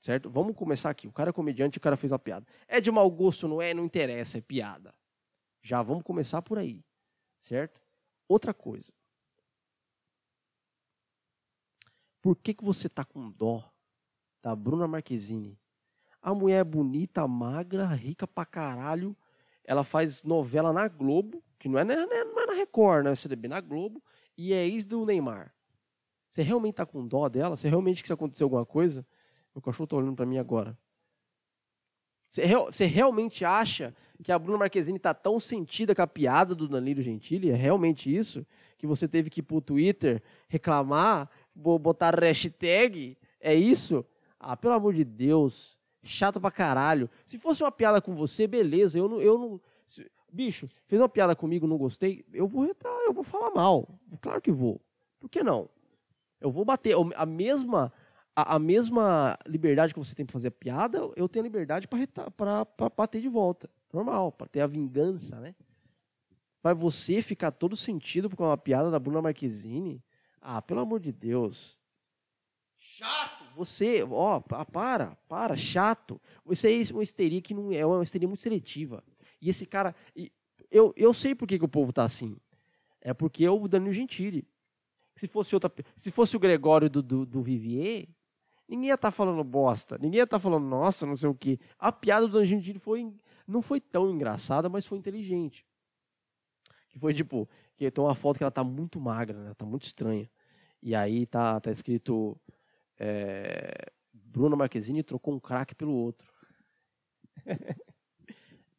[0.00, 0.30] Certo?
[0.30, 1.06] Vamos começar aqui.
[1.06, 2.46] O cara é comediante o cara fez uma piada.
[2.66, 3.74] É de mau gosto, não é?
[3.74, 4.94] Não interessa, é piada.
[5.62, 6.82] Já vamos começar por aí.
[7.38, 7.80] Certo?
[8.26, 8.92] Outra coisa.
[12.22, 13.70] Por que, que você tá com dó
[14.42, 15.58] da Bruna Marquezine?
[16.22, 19.16] A mulher é bonita, magra, rica pra caralho.
[19.64, 23.14] Ela faz novela na Globo, que não é, não é, na Record, né?
[23.14, 24.02] CDB, na Globo,
[24.36, 25.54] e é ex do Neymar.
[26.28, 27.56] Você realmente tá com dó dela?
[27.56, 29.06] Você realmente que se aconteceu alguma coisa?
[29.54, 30.78] Meu cachorro tá olhando para mim agora.
[32.28, 36.68] Você, você, realmente acha que a Bruna Marquezine tá tão sentida com a piada do
[36.68, 37.50] Danilo Gentili?
[37.50, 38.46] É realmente isso?
[38.78, 43.18] Que você teve que ir pro Twitter reclamar botar hashtag?
[43.40, 44.06] É isso?
[44.38, 45.76] Ah, pelo amor de Deus.
[46.02, 47.10] Chato pra caralho.
[47.26, 48.98] Se fosse uma piada com você, beleza.
[48.98, 49.20] Eu não.
[49.20, 49.60] Eu não
[50.32, 52.24] bicho, fez uma piada comigo, não gostei.
[52.32, 53.88] Eu vou retar, eu vou falar mal.
[54.20, 54.80] Claro que vou.
[55.18, 55.68] Por que não?
[56.40, 56.94] Eu vou bater.
[57.16, 57.92] A mesma.
[58.34, 61.88] A, a mesma liberdade que você tem para fazer a piada, eu tenho a liberdade
[61.88, 63.68] para bater de volta.
[63.92, 65.54] Normal, para ter a vingança, né?
[66.62, 70.02] Mas você ficar todo sentido com uma piada da Bruna Marquezine,
[70.40, 71.78] ah, pelo amor de Deus.
[72.78, 73.44] Chato!
[73.56, 76.20] Você, ó, para, para, chato.
[76.50, 79.02] Isso aí é uma histeria que não é uma histeria muito seletiva.
[79.40, 79.94] E esse cara,
[80.70, 82.36] eu, eu sei por que, que o povo tá assim.
[83.00, 84.46] É porque é o Danilo Gentili.
[85.16, 88.06] Se fosse outra, se fosse o Gregório do, do, do Vivier,
[88.70, 91.34] ninguém ia estar tá falando bosta, ninguém ia estar tá falando nossa, não sei o
[91.34, 91.58] quê.
[91.78, 93.12] A piada do Danilo Gentili foi
[93.46, 95.66] não foi tão engraçada, mas foi inteligente.
[96.88, 99.54] Que foi tipo, que tem uma foto que ela tá muito magra, né?
[99.54, 100.30] Tá muito estranha.
[100.82, 102.40] E aí tá, tá escrito
[102.98, 106.32] é, Bruna Marquezine trocou um craque pelo outro.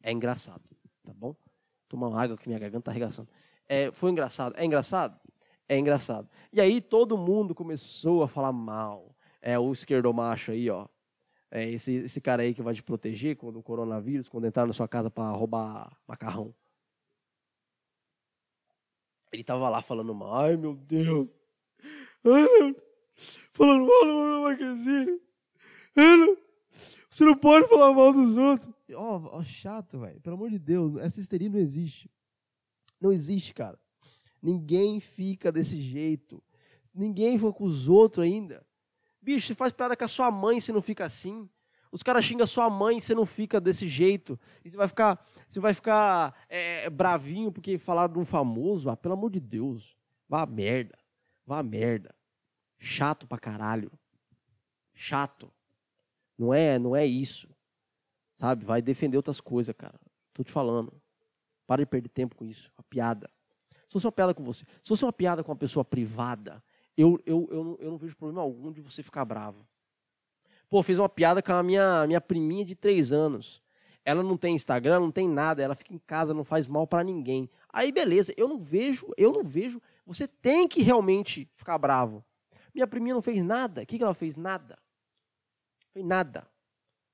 [0.02, 0.62] é engraçado,
[1.04, 1.36] tá bom?
[1.88, 3.28] Tomar uma água que minha garganta tá arregaçando.
[3.68, 4.54] É, foi engraçado.
[4.56, 5.20] É engraçado?
[5.68, 6.28] É engraçado.
[6.52, 9.11] E aí todo mundo começou a falar mal.
[9.42, 10.86] É o esquerdomacho aí, ó.
[11.50, 14.72] É esse, esse cara aí que vai te proteger quando o coronavírus, quando entrar na
[14.72, 16.54] sua casa para roubar macarrão.
[19.30, 21.28] Ele tava lá falando mal, ai meu Deus.
[22.24, 22.82] Ai, meu...
[23.52, 25.20] Falando mal do meu Marquezinho.
[27.10, 28.74] Você não pode falar mal dos outros.
[28.94, 30.20] Ó, oh, oh, chato, velho.
[30.20, 32.10] Pelo amor de Deus, essa histeria não existe.
[33.00, 33.78] Não existe, cara.
[34.40, 36.42] Ninguém fica desse jeito.
[36.94, 38.64] Ninguém foi com os outros ainda.
[39.22, 41.48] Bicho, você faz piada com a sua mãe, você não fica assim.
[41.92, 44.40] Os caras xingam sua mãe, você não fica desse jeito.
[44.64, 48.90] E você vai ficar, você vai ficar é, bravinho porque falaram de um famoso.
[48.90, 49.96] Ah, pelo amor de Deus.
[50.28, 50.98] Vá a merda.
[51.46, 52.14] Vá a merda.
[52.78, 53.92] Chato pra caralho.
[54.94, 55.52] Chato.
[56.36, 57.48] Não é, não é isso.
[58.34, 58.64] Sabe?
[58.64, 60.00] Vai defender outras coisas, cara.
[60.32, 60.92] Tô te falando.
[61.66, 62.72] Para de perder tempo com isso.
[62.76, 63.30] A piada.
[63.70, 66.64] Se fosse uma piada com você, se fosse uma piada com uma pessoa privada,
[66.96, 69.66] eu, eu, eu, não, eu não vejo problema algum de você ficar bravo.
[70.68, 73.62] Pô, fiz uma piada com a minha, minha priminha de três anos.
[74.04, 77.04] Ela não tem Instagram, não tem nada, ela fica em casa, não faz mal para
[77.04, 77.48] ninguém.
[77.72, 79.80] Aí beleza, eu não vejo, eu não vejo.
[80.04, 82.24] Você tem que realmente ficar bravo.
[82.74, 83.82] Minha priminha não fez nada.
[83.82, 84.34] O que, que ela fez?
[84.34, 84.78] Nada.
[85.90, 86.48] Fez nada.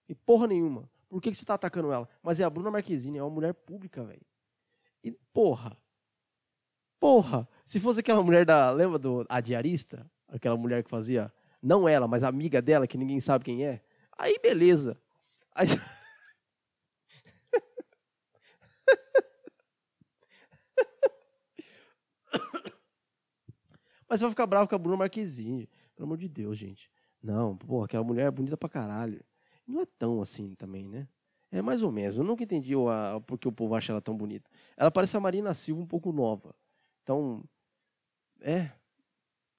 [0.08, 0.88] E porra nenhuma.
[1.08, 2.08] Por que, que você tá atacando ela?
[2.22, 4.24] Mas é a Bruna Marquezine, é uma mulher pública, velho.
[5.02, 5.76] E porra.
[7.00, 7.48] Porra.
[7.68, 8.70] Se fosse aquela mulher da.
[8.70, 10.10] Lembra do a diarista?
[10.26, 11.30] Aquela mulher que fazia.
[11.62, 13.82] Não ela, mas a amiga dela, que ninguém sabe quem é.
[14.16, 14.98] Aí, beleza.
[15.54, 15.66] Aí.
[24.08, 25.68] Mas você vai ficar bravo com a Bruna Marquezine.
[25.94, 26.90] Pelo amor de Deus, gente.
[27.22, 29.22] Não, pô, aquela mulher é bonita pra caralho.
[29.66, 31.06] Não é tão assim também, né?
[31.50, 32.16] É mais ou menos.
[32.16, 34.48] Eu nunca entendi a, porque o povo acha ela tão bonita.
[34.74, 36.54] Ela parece a Marina Silva um pouco nova.
[37.02, 37.44] Então,
[38.40, 38.70] é.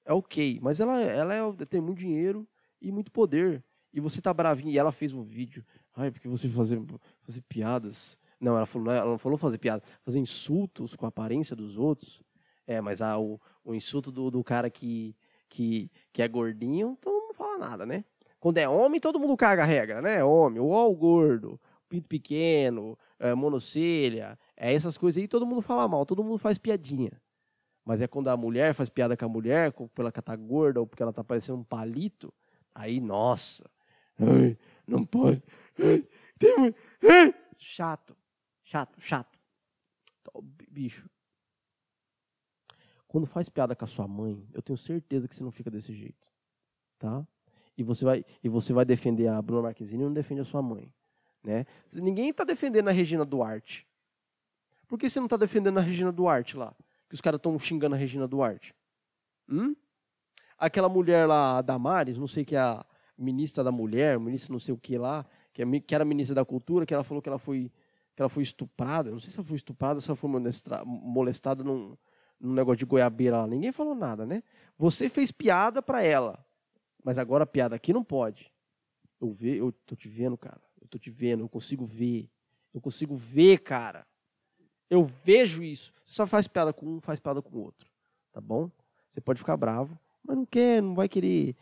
[0.04, 0.58] É ok.
[0.62, 2.46] Mas ela, ela é, tem muito dinheiro
[2.80, 3.64] e muito poder.
[3.92, 4.70] E você tá bravinho.
[4.70, 5.64] E ela fez um vídeo.
[5.94, 6.80] Ai, porque você fazer,
[7.22, 8.18] fazer piadas.
[8.40, 9.82] Não, ela, falou, ela não falou fazer piada.
[10.04, 12.22] Fazer insultos com a aparência dos outros.
[12.66, 15.16] É, mas a, o, o insulto do, do cara que,
[15.48, 18.04] que, que é gordinho, todo mundo fala nada, né?
[18.38, 20.24] Quando é homem, todo mundo caga a regra, né?
[20.24, 26.06] Homem, o gordo, pinto pequeno, é, monocelha, é essas coisas aí, todo mundo fala mal,
[26.06, 27.20] todo mundo faz piadinha.
[27.84, 30.86] Mas é quando a mulher faz piada com a mulher, porque ela tá gorda ou
[30.86, 32.32] porque ela tá parecendo um palito,
[32.74, 33.68] aí, nossa,
[34.18, 35.42] ai, não pode.
[35.78, 36.06] Ai,
[36.38, 37.34] tem, ai.
[37.56, 38.16] Chato,
[38.62, 39.38] chato, chato.
[40.68, 41.08] Bicho,
[43.10, 45.92] quando faz piada com a sua mãe, eu tenho certeza que você não fica desse
[45.92, 46.30] jeito.
[46.98, 47.26] Tá?
[47.76, 50.62] E você vai, e você vai defender a Bruna Marquezine e não defende a sua
[50.62, 50.92] mãe.
[51.42, 51.66] Né?
[51.94, 53.86] Ninguém está defendendo a Regina Duarte.
[54.86, 56.74] Por que você não está defendendo a Regina Duarte lá?
[57.10, 58.74] Que os caras estão xingando a Regina Duarte.
[59.48, 59.74] Hum?
[60.56, 62.86] Aquela mulher lá, a Damares, não sei que é a
[63.18, 66.44] ministra da mulher, ministra não sei o que lá, que, é, que era ministra da
[66.44, 67.70] cultura, que ela falou que ela foi,
[68.14, 69.10] que ela foi estuprada.
[69.10, 70.30] Não sei se ela foi estuprada ou se ela foi
[70.84, 71.96] molestada num,
[72.38, 73.46] no negócio de goiabeira lá.
[73.46, 74.42] Ninguém falou nada, né?
[74.76, 76.44] Você fez piada para ela.
[77.04, 78.52] Mas agora a piada aqui não pode.
[79.20, 80.60] Eu ve, eu tô te vendo, cara.
[80.80, 82.30] Eu tô te vendo, eu consigo ver.
[82.72, 84.06] Eu consigo ver, cara.
[84.90, 85.92] Eu vejo isso.
[86.04, 87.88] Você só faz piada com um, faz piada com o outro.
[88.32, 88.70] Tá bom?
[89.08, 91.56] Você pode ficar bravo, mas não quer, não vai querer.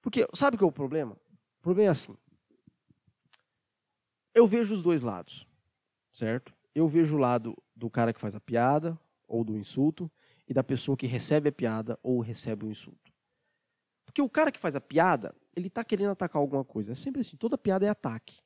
[0.00, 1.12] Porque sabe o que é o problema?
[1.60, 2.16] O problema é assim.
[4.34, 5.46] Eu vejo os dois lados,
[6.12, 6.54] certo?
[6.74, 10.10] Eu vejo o lado do cara que faz a piada, ou do insulto
[10.48, 13.12] e da pessoa que recebe a piada ou recebe o insulto.
[14.04, 16.92] Porque o cara que faz a piada, ele está querendo atacar alguma coisa.
[16.92, 18.40] É sempre assim, toda piada é ataque.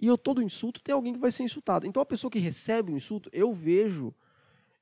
[0.00, 1.86] E eu, todo insulto tem alguém que vai ser insultado.
[1.86, 4.14] Então a pessoa que recebe o insulto, eu vejo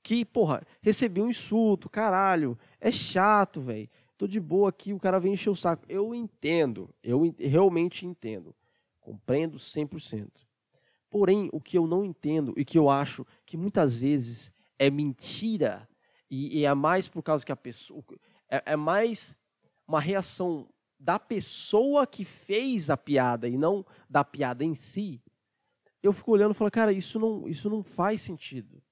[0.03, 3.89] que, porra, recebeu um insulto, caralho, é chato, velho.
[4.19, 5.85] Tô de boa aqui, o cara vem encher o saco.
[5.89, 8.55] Eu entendo, eu realmente entendo.
[9.01, 10.29] Compreendo 100%.
[11.11, 15.89] Porém, o que eu não entendo e que eu acho que muitas vezes é mentira
[16.31, 18.03] e, e é mais por causa que a pessoa
[18.49, 19.37] é, é mais
[19.87, 20.69] uma reação
[21.03, 25.21] da pessoa que fez a piada e não da piada em si,
[26.03, 28.83] eu fico olhando e falo, cara, isso não, isso não faz sentido.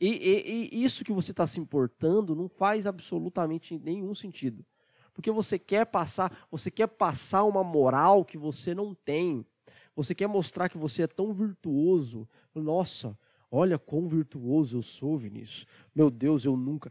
[0.00, 4.64] E, e, e isso que você está se importando não faz absolutamente nenhum sentido.
[5.14, 9.46] Porque você quer passar, você quer passar uma moral que você não tem.
[9.94, 12.28] Você quer mostrar que você é tão virtuoso.
[12.54, 13.16] Nossa,
[13.54, 15.66] Olha quão virtuoso eu sou, Vinícius.
[15.94, 16.90] Meu Deus, eu nunca.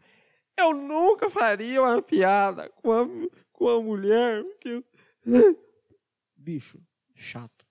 [0.56, 3.08] Eu nunca faria uma piada com a,
[3.62, 4.44] com a mulher.
[4.44, 4.84] Porque...
[6.36, 6.82] Bicho,
[7.14, 7.64] chato.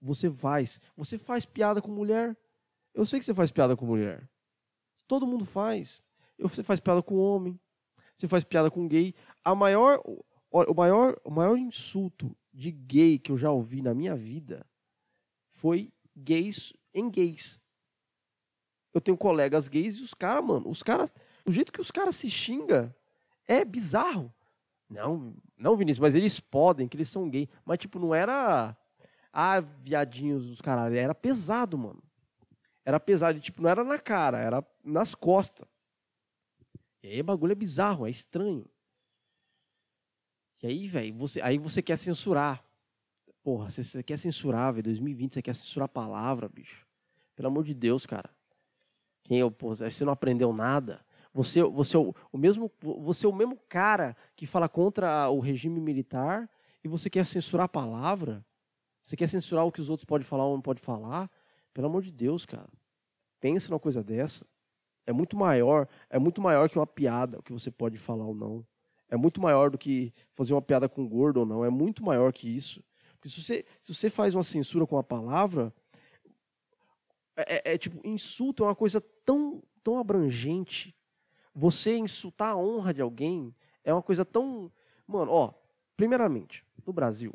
[0.00, 0.80] Você faz.
[0.96, 2.36] Você faz piada com mulher.
[2.92, 4.28] Eu sei que você faz piada com mulher.
[5.06, 6.02] Todo mundo faz.
[6.40, 7.58] Você faz piada com homem.
[8.16, 9.14] Você faz piada com gay.
[9.44, 10.02] A maior,
[10.50, 14.66] o maior, o maior insulto de gay que eu já ouvi na minha vida
[15.48, 17.60] foi gays em gays.
[18.92, 21.14] Eu tenho colegas gays e os caras, mano, os caras,
[21.44, 22.96] o jeito que os caras se xinga
[23.46, 24.34] é bizarro.
[24.88, 27.48] Não, não, Vinícius, mas eles podem, que eles são gay.
[27.64, 28.76] Mas, tipo, não era.
[29.32, 30.96] Ah, viadinhos dos caralho.
[30.96, 32.02] Era pesado, mano.
[32.84, 33.38] Era pesado.
[33.40, 35.68] Tipo, não era na cara, era nas costas.
[37.02, 38.68] E aí o bagulho é bizarro, é estranho.
[40.62, 42.64] E aí, velho, você, aí você quer censurar.
[43.42, 44.84] Porra, você, você quer censurar, velho.
[44.84, 46.86] 2020 você quer censurar a palavra, bicho.
[47.34, 48.30] Pelo amor de Deus, cara.
[49.22, 51.05] Quem eu, pô, você não aprendeu nada.
[51.36, 55.38] Você, você, é o, o mesmo, você é o mesmo cara que fala contra o
[55.38, 56.48] regime militar
[56.82, 58.42] e você quer censurar a palavra?
[59.02, 61.30] Você quer censurar o que os outros podem falar ou não podem falar?
[61.74, 62.70] Pelo amor de Deus, cara.
[63.38, 64.46] Pensa numa coisa dessa.
[65.06, 68.34] É muito maior, é muito maior que uma piada, o que você pode falar ou
[68.34, 68.66] não.
[69.06, 71.62] É muito maior do que fazer uma piada com gordo ou não.
[71.62, 72.82] É muito maior que isso.
[73.12, 75.70] Porque se você, se você faz uma censura com a palavra,
[77.36, 80.95] é, é, é, tipo, insulto é uma coisa tão, tão abrangente.
[81.58, 84.70] Você insultar a honra de alguém é uma coisa tão.
[85.06, 85.54] Mano, ó,
[85.96, 87.32] primeiramente, no Brasil,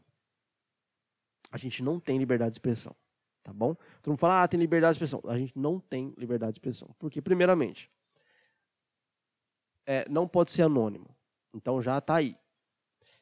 [1.52, 2.96] a gente não tem liberdade de expressão.
[3.42, 3.74] Tá bom?
[3.74, 5.28] Todo mundo fala, ah, tem liberdade de expressão.
[5.28, 6.96] A gente não tem liberdade de expressão.
[7.00, 7.90] Porque, primeiramente,
[9.88, 11.10] é, não pode ser anônimo.
[11.52, 12.38] Então já está aí.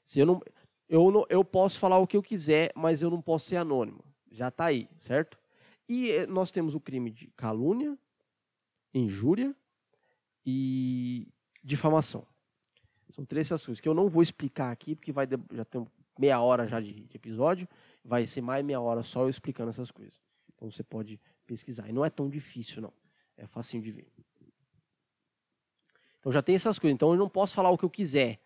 [0.06, 0.42] Se eu não,
[0.90, 4.04] eu não, eu posso falar o que eu quiser, mas eu não posso ser anônimo.
[4.30, 5.40] Já está aí, certo?
[5.88, 7.98] E eh, nós temos o crime de calúnia,
[8.94, 9.56] injúria
[10.50, 11.28] e
[11.64, 12.26] difamação.
[13.14, 15.86] São três ações que eu não vou explicar aqui, porque vai já tem
[16.18, 17.68] meia hora já de, de episódio,
[18.04, 20.20] vai ser mais meia hora só eu explicando essas coisas.
[20.54, 21.88] Então você pode pesquisar.
[21.88, 22.94] E não é tão difícil, não.
[23.38, 24.12] É facinho de ver.
[26.20, 26.94] Então já tem essas coisas.
[26.94, 28.42] Então eu não posso falar o que eu quiser,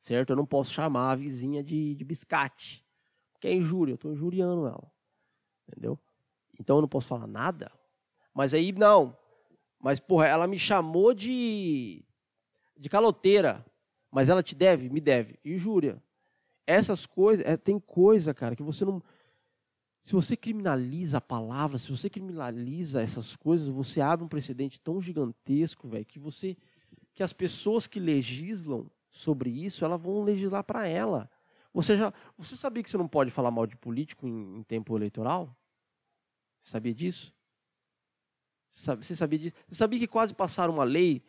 [0.00, 0.30] certo?
[0.30, 2.84] Eu não posso chamar a vizinha de, de biscate,
[3.32, 3.92] porque é injúria.
[3.92, 4.92] Eu estou injuriando ela,
[5.68, 5.98] entendeu?
[6.58, 7.70] Então eu não posso falar nada.
[8.34, 9.16] Mas aí não.
[9.82, 12.04] Mas porra, ela me chamou de
[12.78, 13.66] de caloteira.
[14.10, 14.88] Mas ela te deve?
[14.88, 15.38] Me deve.
[15.44, 16.02] Injúria.
[16.66, 19.02] Essas coisas, é, tem coisa, cara, que você não.
[20.00, 25.00] Se você criminaliza a palavra, se você criminaliza essas coisas, você abre um precedente tão
[25.00, 26.56] gigantesco, velho, que você
[27.14, 31.30] que as pessoas que legislam sobre isso, elas vão legislar para ela.
[31.72, 34.96] Você já, você sabia que você não pode falar mal de político em, em tempo
[34.96, 35.54] eleitoral?
[36.60, 37.34] Sabia disso?
[38.72, 39.52] Você sabia?
[39.68, 41.22] Você sabia que quase passaram uma lei,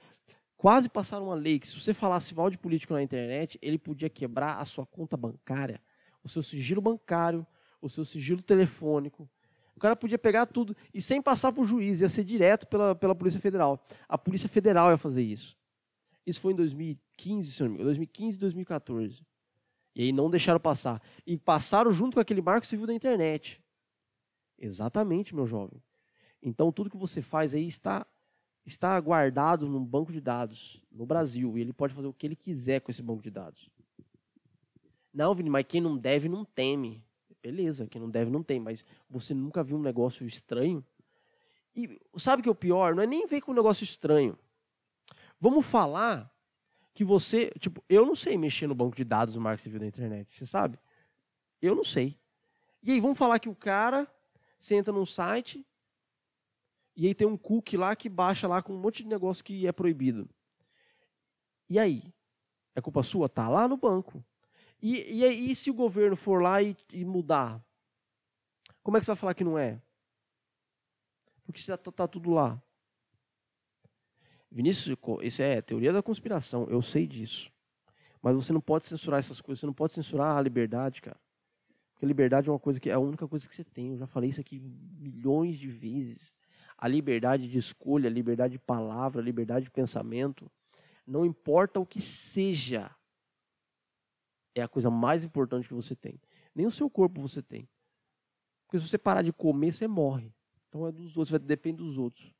[0.55, 4.09] quase passaram uma lei que se você falasse mal de político na internet, ele podia
[4.09, 5.81] quebrar a sua conta bancária,
[6.23, 7.45] o seu sigilo bancário,
[7.81, 9.29] o seu sigilo telefônico.
[9.75, 13.13] O cara podia pegar tudo e sem passar por juiz, ia ser direto pela, pela
[13.13, 13.85] Polícia Federal.
[14.07, 15.57] A Polícia Federal ia fazer isso.
[16.25, 19.27] Isso foi em 2015, se não me engano, 2015 e 2014.
[19.95, 21.01] E aí não deixaram passar.
[21.27, 23.61] E passaram junto com aquele marco civil da internet.
[24.57, 25.83] Exatamente, meu jovem.
[26.43, 28.05] Então tudo que você faz aí está
[28.65, 32.35] está guardado num banco de dados no Brasil e ele pode fazer o que ele
[32.35, 33.69] quiser com esse banco de dados.
[35.13, 37.03] Não, Vini, mas quem não deve não teme.
[37.41, 40.83] Beleza, quem não deve não tem, mas você nunca viu um negócio estranho?
[41.75, 42.95] E sabe o que é o pior?
[42.95, 44.37] Não é nem ver com um negócio estranho.
[45.39, 46.31] Vamos falar
[46.93, 49.85] que você, tipo, eu não sei mexer no banco de dados do Marco Civil da
[49.85, 50.79] internet, você sabe?
[51.61, 52.17] Eu não sei.
[52.81, 54.07] E aí, vamos falar que o cara,
[54.59, 55.65] você entra num site,
[56.95, 59.65] e aí tem um cookie lá que baixa lá com um monte de negócio que
[59.65, 60.29] é proibido.
[61.69, 62.13] E aí?
[62.75, 63.27] É culpa sua?
[63.27, 64.23] Tá lá no banco.
[64.81, 67.63] E, e, aí, e se o governo for lá e, e, mudar?
[68.83, 69.81] Como é que você vai falar que não é?
[71.45, 72.61] Porque está tá tudo lá.
[74.51, 77.51] Vinícius, isso é teoria da conspiração, eu sei disso.
[78.21, 81.19] Mas você não pode censurar essas coisas, você não pode censurar a liberdade, cara.
[81.93, 83.91] Porque a liberdade é uma coisa que é a única coisa que você tem.
[83.91, 86.35] Eu já falei isso aqui milhões de vezes.
[86.83, 90.51] A liberdade de escolha, a liberdade de palavra, a liberdade de pensamento,
[91.07, 92.93] não importa o que seja,
[94.53, 96.19] é a coisa mais importante que você tem.
[96.53, 97.69] Nem o seu corpo você tem.
[98.65, 100.35] Porque se você parar de comer, você morre.
[100.67, 102.35] Então é dos outros, vai depender dos outros.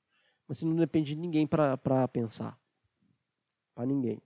[0.46, 2.60] Mas você não depende de ninguém para pensar.
[3.74, 4.22] Para ninguém.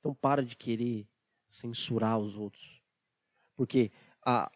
[0.00, 1.06] Então para de querer
[1.46, 2.80] censurar os outros.
[3.54, 3.92] Porque
[4.24, 4.50] a,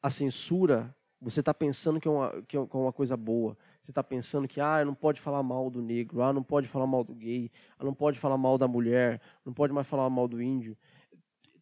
[0.00, 3.56] a censura, você está pensando que é, uma, que é uma coisa boa.
[3.82, 6.86] Você está pensando que ah, não pode falar mal do negro, ah, não pode falar
[6.86, 10.26] mal do gay, ah, não pode falar mal da mulher, não pode mais falar mal
[10.26, 10.76] do índio.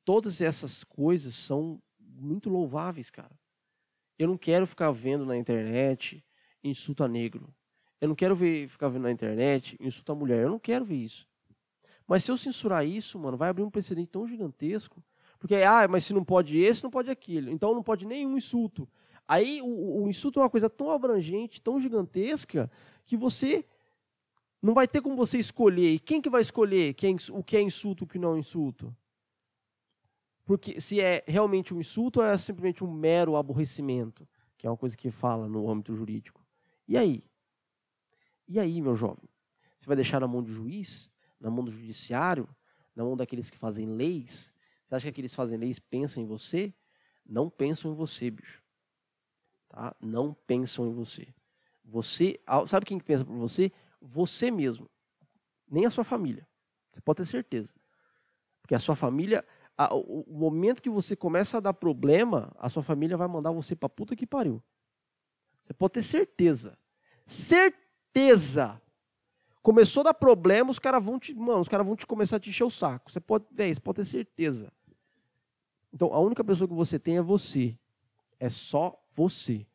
[0.04, 3.36] Todas essas coisas são muito louváveis, cara.
[4.18, 6.24] Eu não quero ficar vendo na internet
[6.62, 7.52] insulto a negro.
[8.00, 10.42] Eu não quero ver, ficar vendo na internet, insultar a mulher.
[10.42, 11.28] Eu não quero ver isso.
[12.06, 15.02] Mas se eu censurar isso, mano, vai abrir um precedente tão gigantesco.
[15.38, 17.50] Porque, ah, mas se não pode esse, não pode aquilo.
[17.50, 18.88] Então não pode nenhum insulto.
[19.28, 22.70] Aí o, o insulto é uma coisa tão abrangente, tão gigantesca,
[23.04, 23.62] que você
[24.62, 25.92] não vai ter como você escolher.
[25.92, 28.38] E quem que vai escolher quem, o que é insulto e o que não é
[28.38, 28.96] insulto?
[30.46, 34.26] Porque se é realmente um insulto ou é simplesmente um mero aborrecimento,
[34.56, 36.42] que é uma coisa que fala no âmbito jurídico.
[36.88, 37.22] E aí?
[38.48, 39.28] E aí, meu jovem?
[39.78, 41.12] Você vai deixar na mão do juiz?
[41.38, 42.48] Na mão do judiciário?
[42.96, 44.54] Na mão daqueles que fazem leis?
[44.86, 46.72] Você acha que aqueles que fazem leis pensam em você?
[47.26, 48.62] Não pensam em você, bicho.
[49.78, 49.94] Tá?
[50.00, 51.28] Não pensam em você.
[51.84, 53.70] Você, sabe quem pensa por você?
[54.00, 54.90] Você mesmo.
[55.70, 56.44] Nem a sua família.
[56.90, 57.72] Você pode ter certeza.
[58.60, 62.68] Porque a sua família, a, o, o, momento que você começa a dar problema, a
[62.68, 64.60] sua família vai mandar você pra puta que pariu.
[65.60, 66.76] Você pode ter certeza.
[67.24, 68.82] Certeza.
[69.62, 72.40] Começou a dar problema, os caras vão te, mano, os caras vão te começar a
[72.40, 73.12] te encher o saco.
[73.12, 74.72] Você pode, ver, você pode ter certeza.
[75.92, 77.78] Então, a única pessoa que você tem é você.
[78.40, 79.66] É só você.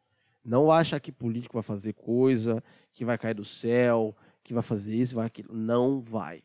[0.43, 2.63] Não acha que político vai fazer coisa,
[2.93, 5.53] que vai cair do céu, que vai fazer isso, vai aquilo.
[5.53, 6.43] Não vai.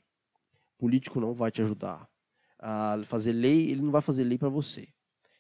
[0.77, 2.09] Político não vai te ajudar.
[2.59, 4.83] A fazer lei, ele não vai fazer lei para você.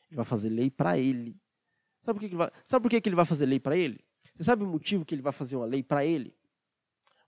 [0.08, 1.36] Ele vai fazer lei para ele.
[2.04, 4.00] Sabe por que, ele vai, sabe por que ele vai fazer lei para ele?
[4.34, 6.34] Você sabe o motivo que ele vai fazer uma lei para ele?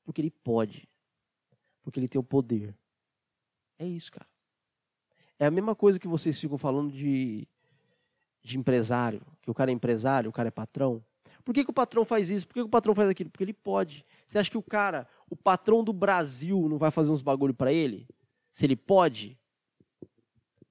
[0.05, 0.89] Porque ele pode.
[1.83, 2.75] Porque ele tem o poder.
[3.79, 4.29] É isso, cara.
[5.39, 7.49] É a mesma coisa que vocês ficam falando de,
[8.43, 11.03] de empresário, que o cara é empresário, o cara é patrão.
[11.45, 12.47] Por que, que o patrão faz isso?
[12.47, 13.31] Por que, que o patrão faz aquilo?
[13.31, 14.05] Porque ele pode.
[14.27, 17.73] Você acha que o cara, o patrão do Brasil, não vai fazer uns bagulho para
[17.73, 18.07] ele?
[18.51, 19.39] Se ele pode?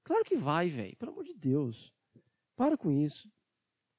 [0.04, 0.96] Claro que vai, velho.
[0.96, 1.92] Pelo amor de Deus.
[2.56, 3.30] Para com isso.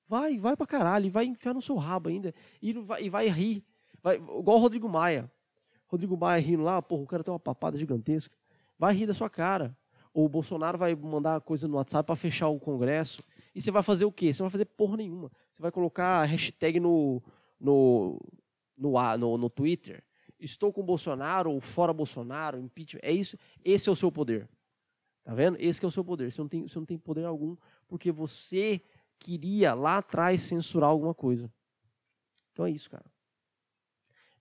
[0.07, 1.05] Vai, vai pra caralho.
[1.05, 2.33] E vai enfiar no seu rabo ainda.
[2.61, 3.63] E vai, e vai rir.
[4.01, 5.31] Vai, igual o Rodrigo Maia.
[5.87, 8.35] Rodrigo Maia rindo lá, porra, o cara tem uma papada gigantesca.
[8.77, 9.77] Vai rir da sua cara.
[10.13, 13.23] Ou o Bolsonaro vai mandar coisa no WhatsApp para fechar o Congresso.
[13.53, 14.33] E você vai fazer o quê?
[14.33, 15.31] Você vai fazer porra nenhuma.
[15.51, 17.21] Você vai colocar hashtag no,
[17.59, 18.19] no,
[18.77, 20.03] no, no, no Twitter.
[20.39, 23.01] Estou com Bolsonaro ou fora Bolsonaro, impeachment.
[23.03, 23.37] É isso.
[23.63, 24.49] Esse é o seu poder.
[25.23, 25.57] Tá vendo?
[25.59, 26.31] Esse é o seu poder.
[26.31, 27.55] Você não tem, você não tem poder algum
[27.87, 28.81] porque você
[29.19, 31.51] queria lá atrás censurar alguma coisa.
[32.51, 33.05] Então é isso, cara.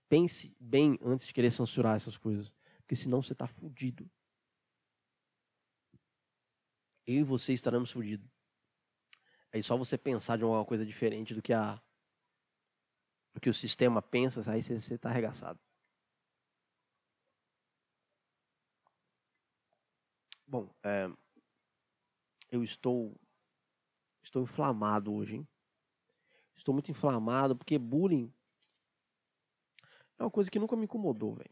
[0.09, 2.51] Pense bem antes de querer censurar essas coisas.
[2.79, 4.09] Porque senão você está fudido.
[7.05, 8.27] Eu e você estaremos fudidos.
[9.53, 11.81] Aí só você pensar de alguma coisa diferente do que a
[13.33, 15.59] do que o sistema pensa, aí você está arregaçado.
[20.45, 21.09] Bom, é,
[22.51, 23.15] eu estou
[24.21, 25.47] estou inflamado hoje, hein?
[26.55, 28.31] Estou muito inflamado porque bullying
[30.19, 31.49] é uma coisa que nunca me incomodou, velho.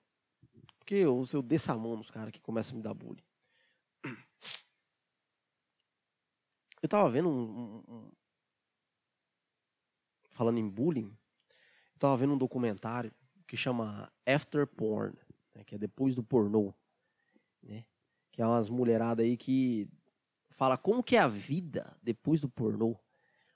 [0.78, 3.24] Porque eu, eu desço a mão nos caras que começam a me dar bullying.
[6.82, 8.12] Eu tava vendo um, um, um,
[10.32, 11.16] falando em bullying,
[11.94, 13.12] eu tava vendo um documentário
[13.46, 15.14] que chama After Porn,
[15.54, 16.74] né, que é depois do pornô,
[17.62, 17.86] né?
[18.32, 19.90] Que é umas mulheradas aí que
[20.50, 22.98] fala como que é a vida depois do pornô.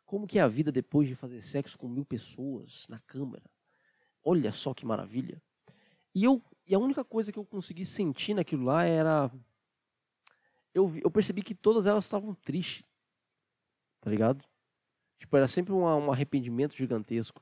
[0.05, 3.49] Como que é a vida depois de fazer sexo com mil pessoas na câmera.
[4.21, 5.41] Olha só que maravilha.
[6.13, 9.31] E eu e a única coisa que eu consegui sentir naquilo lá era
[10.73, 12.83] eu, eu percebi que todas elas estavam tristes
[14.03, 14.43] tá ligado?
[15.17, 17.41] Tipo, era sempre uma, um arrependimento gigantesco.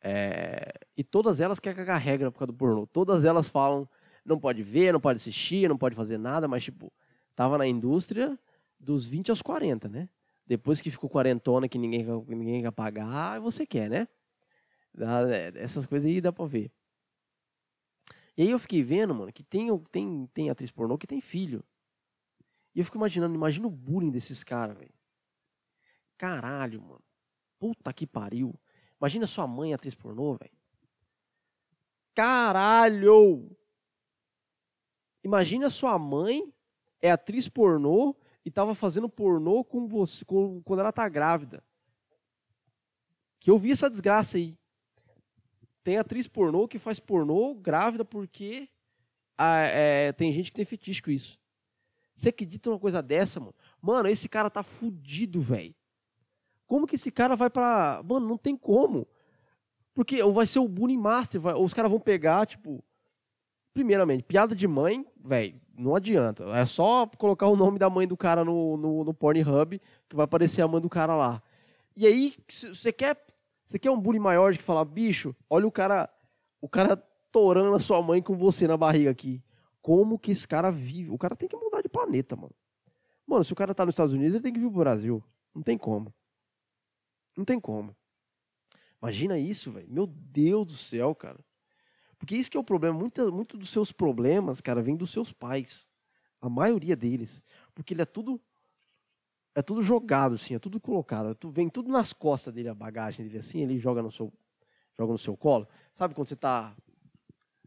[0.00, 0.72] É...
[0.96, 2.86] E todas elas querem cagar regra por causa do pornô.
[2.86, 3.88] Todas elas falam,
[4.24, 6.92] não pode ver, não pode assistir, não pode fazer nada, mas, tipo,
[7.34, 8.38] tava na indústria
[8.78, 10.08] dos 20 aos 40, né?
[10.46, 14.06] Depois que ficou quarentona, que ninguém, ninguém quer pagar, você quer, né?
[15.28, 16.70] É, essas coisas aí dá pra ver.
[18.36, 21.64] E aí eu fiquei vendo, mano, que tem, tem, tem atriz pornô que tem filho.
[22.72, 24.95] E eu fico imaginando, imagina o bullying desses caras, velho.
[26.16, 27.04] Caralho, mano.
[27.58, 28.54] Puta que pariu.
[29.00, 30.56] Imagina sua mãe atriz pornô, velho.
[32.14, 33.54] Caralho!
[35.22, 36.52] Imagina sua mãe
[37.00, 41.62] é atriz pornô e tava fazendo pornô com você com, quando ela tá grávida.
[43.40, 44.56] Que eu vi essa desgraça aí.
[45.82, 48.68] Tem atriz pornô que faz pornô grávida porque
[49.36, 51.38] ah, é, tem gente que tem fetiche com isso.
[52.16, 53.54] Você acredita numa coisa dessa, mano?
[53.80, 55.74] Mano, esse cara tá fudido, velho.
[56.66, 58.02] Como que esse cara vai pra.
[58.04, 59.06] Mano, não tem como.
[59.94, 62.84] Porque ou vai ser o bullying master, vai, ou os caras vão pegar, tipo.
[63.72, 66.44] Primeiramente, piada de mãe, velho, não adianta.
[66.56, 70.24] É só colocar o nome da mãe do cara no, no, no Pornhub, que vai
[70.24, 71.42] aparecer a mãe do cara lá.
[71.94, 73.22] E aí, você quer.
[73.64, 76.08] Você quer um bullying maior de que falar, bicho, olha o cara.
[76.60, 76.96] O cara
[77.30, 79.42] torando a sua mãe com você na barriga aqui.
[79.82, 81.10] Como que esse cara vive?
[81.10, 82.54] O cara tem que mudar de planeta, mano.
[83.26, 85.22] Mano, se o cara tá nos Estados Unidos, ele tem que vir pro Brasil.
[85.54, 86.12] Não tem como.
[87.36, 87.94] Não tem como.
[89.00, 89.86] Imagina isso, velho.
[89.90, 91.38] Meu Deus do céu, cara.
[92.18, 92.98] Porque isso que é o problema.
[92.98, 95.88] Muito, muito dos seus problemas, cara, vem dos seus pais.
[96.40, 97.42] A maioria deles.
[97.74, 98.40] Porque ele é tudo.
[99.54, 101.36] É tudo jogado, assim, é tudo colocado.
[101.50, 104.30] Vem tudo nas costas dele, a bagagem dele, assim, ele joga no seu,
[104.98, 105.66] joga no seu colo.
[105.94, 106.76] Sabe quando você tá.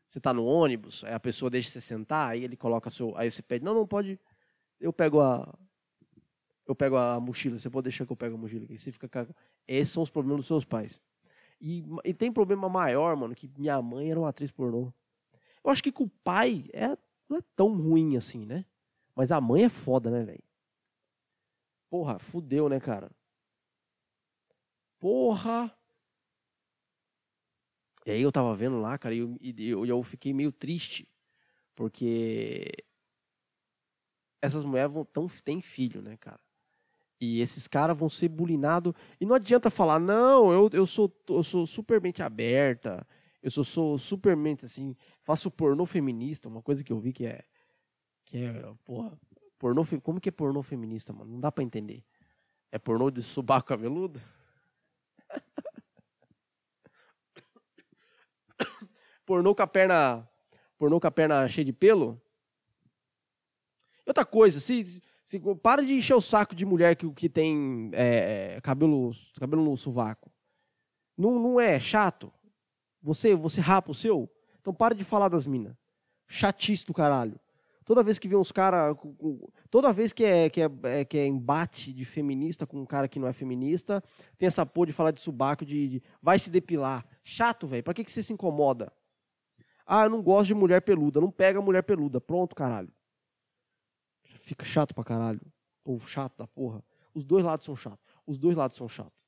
[0.07, 3.15] Você tá no ônibus, aí a pessoa deixa você sentar, aí ele coloca seu.
[3.15, 4.20] Aí você pede, não, não pode.
[4.80, 5.47] Eu pego a.
[6.70, 8.78] Eu pego a mochila, você pode deixar que eu pego a mochila aqui.
[8.78, 9.09] Você fica
[9.67, 11.01] esses são os problemas dos seus pais.
[11.59, 14.93] E, e tem problema maior, mano, que minha mãe era uma atriz pornô.
[15.63, 16.95] Eu acho que com o pai é,
[17.28, 18.65] não é tão ruim assim, né?
[19.15, 20.43] Mas a mãe é foda, né, velho?
[21.89, 23.09] Porra, fudeu, né, cara?
[24.99, 25.76] Porra!
[28.05, 31.07] E aí eu tava vendo lá, cara, e eu, eu, eu fiquei meio triste.
[31.76, 32.72] Porque
[34.39, 36.39] essas mulheres vão tão, têm filho, né, cara?
[37.20, 38.93] E esses caras vão ser bulinados.
[39.20, 43.05] E não adianta falar, não, eu, eu, sou, eu sou super mente aberta,
[43.43, 47.26] eu sou, sou super mente, assim, faço pornô feminista, uma coisa que eu vi que
[47.26, 47.43] é.
[48.26, 49.20] Que é, porra,
[49.57, 51.32] pornô, como que é pornô feminista, mano?
[51.32, 52.03] Não dá pra entender.
[52.72, 54.22] É pornô de subaco cabeludo?
[59.26, 60.30] pornô com a perna.
[60.78, 62.22] Pornô com a perna cheia de pelo?
[64.05, 68.59] Outra coisa, se, se, para de encher o saco de mulher que, que tem é,
[68.63, 70.32] cabelo, cabelo no sovaco.
[71.15, 72.34] Não, não é chato?
[72.99, 74.27] Você, você rapa o seu?
[74.59, 75.75] Então para de falar das minas.
[76.27, 77.39] Chatice do caralho.
[77.86, 78.97] Toda vez que vê uns caras.
[79.69, 83.07] Toda vez que é, que, é, é, que é embate de feminista com um cara
[83.07, 84.03] que não é feminista,
[84.36, 87.05] tem essa porra de falar de subaco, de, de vai se depilar.
[87.23, 87.84] Chato, velho.
[87.84, 88.91] Pra que, que você se incomoda?
[89.86, 91.21] Ah, eu não gosto de mulher peluda.
[91.21, 92.19] Não pega mulher peluda.
[92.19, 92.91] Pronto, caralho.
[94.50, 95.39] Fica chato pra caralho.
[95.84, 96.84] Povo chato da porra.
[97.14, 98.04] Os dois lados são chatos.
[98.26, 99.28] Os dois lados são chatos.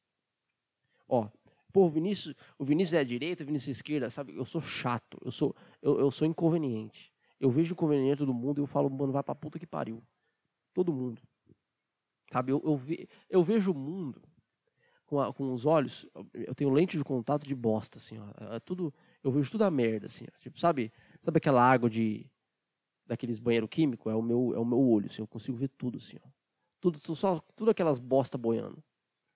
[1.07, 1.29] Ó,
[1.71, 4.35] pô, o Vinícius, o Vinícius é a direita, o Vinícius é a esquerda, sabe?
[4.35, 5.19] Eu sou chato.
[5.23, 7.13] Eu sou, eu, eu sou inconveniente.
[7.39, 10.01] Eu vejo o conveniente do mundo e eu falo, mano, vai pra puta que pariu.
[10.73, 11.21] Todo mundo.
[12.33, 14.23] Sabe, eu, eu, ve, eu vejo o mundo
[15.05, 18.55] com, a, com os olhos, eu tenho lente de contato de bosta, assim, ó.
[18.55, 18.91] É tudo,
[19.23, 20.39] eu vejo tudo a merda, assim, ó.
[20.39, 20.91] Tipo, sabe,
[21.21, 22.27] sabe aquela água de
[23.05, 24.09] daqueles banheiro químico?
[24.09, 26.29] É o meu, é o meu olho, assim, eu consigo ver tudo, assim, ó.
[26.79, 28.83] Tudo, só, tudo aquelas bosta boiando.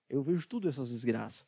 [0.08, 1.46] Eu vejo tudo essas desgraças.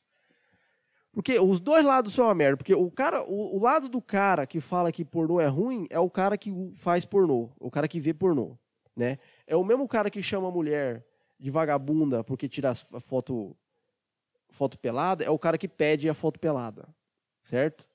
[1.13, 2.57] Porque os dois lados são uma merda.
[2.57, 5.99] Porque o cara, o, o, lado do cara que fala que pornô é ruim é
[5.99, 8.57] o cara que faz pornô, o cara que vê pornô,
[8.95, 9.19] né?
[9.47, 11.05] É o mesmo cara que chama a mulher
[11.39, 13.57] de vagabunda porque tira a foto
[14.51, 16.89] foto pelada, é o cara que pede a foto pelada,
[17.43, 17.89] certo?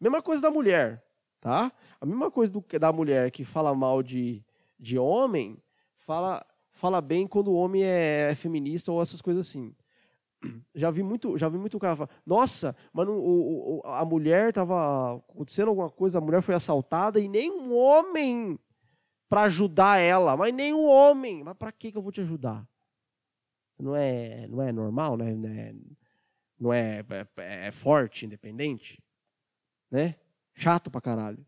[0.00, 1.04] Mesma coisa da mulher,
[1.40, 1.72] tá?
[2.00, 4.44] A mesma coisa do, da mulher que fala mal de,
[4.78, 5.62] de homem,
[5.98, 9.74] fala fala bem quando o homem é, é feminista ou essas coisas assim
[10.74, 14.48] já vi muito, já vi muito cara falar, nossa, mas não, o, o, a mulher
[14.48, 18.58] estava acontecendo alguma coisa, a mulher foi assaltada e nem um homem
[19.28, 22.66] para ajudar ela, mas nem um homem, mas para que que eu vou te ajudar?
[23.78, 25.34] Não é, não é normal, né?
[25.34, 25.74] Não é,
[26.58, 27.04] não é,
[27.36, 29.02] é, é forte, independente,
[29.90, 30.16] né?
[30.54, 31.46] Chato pra caralho.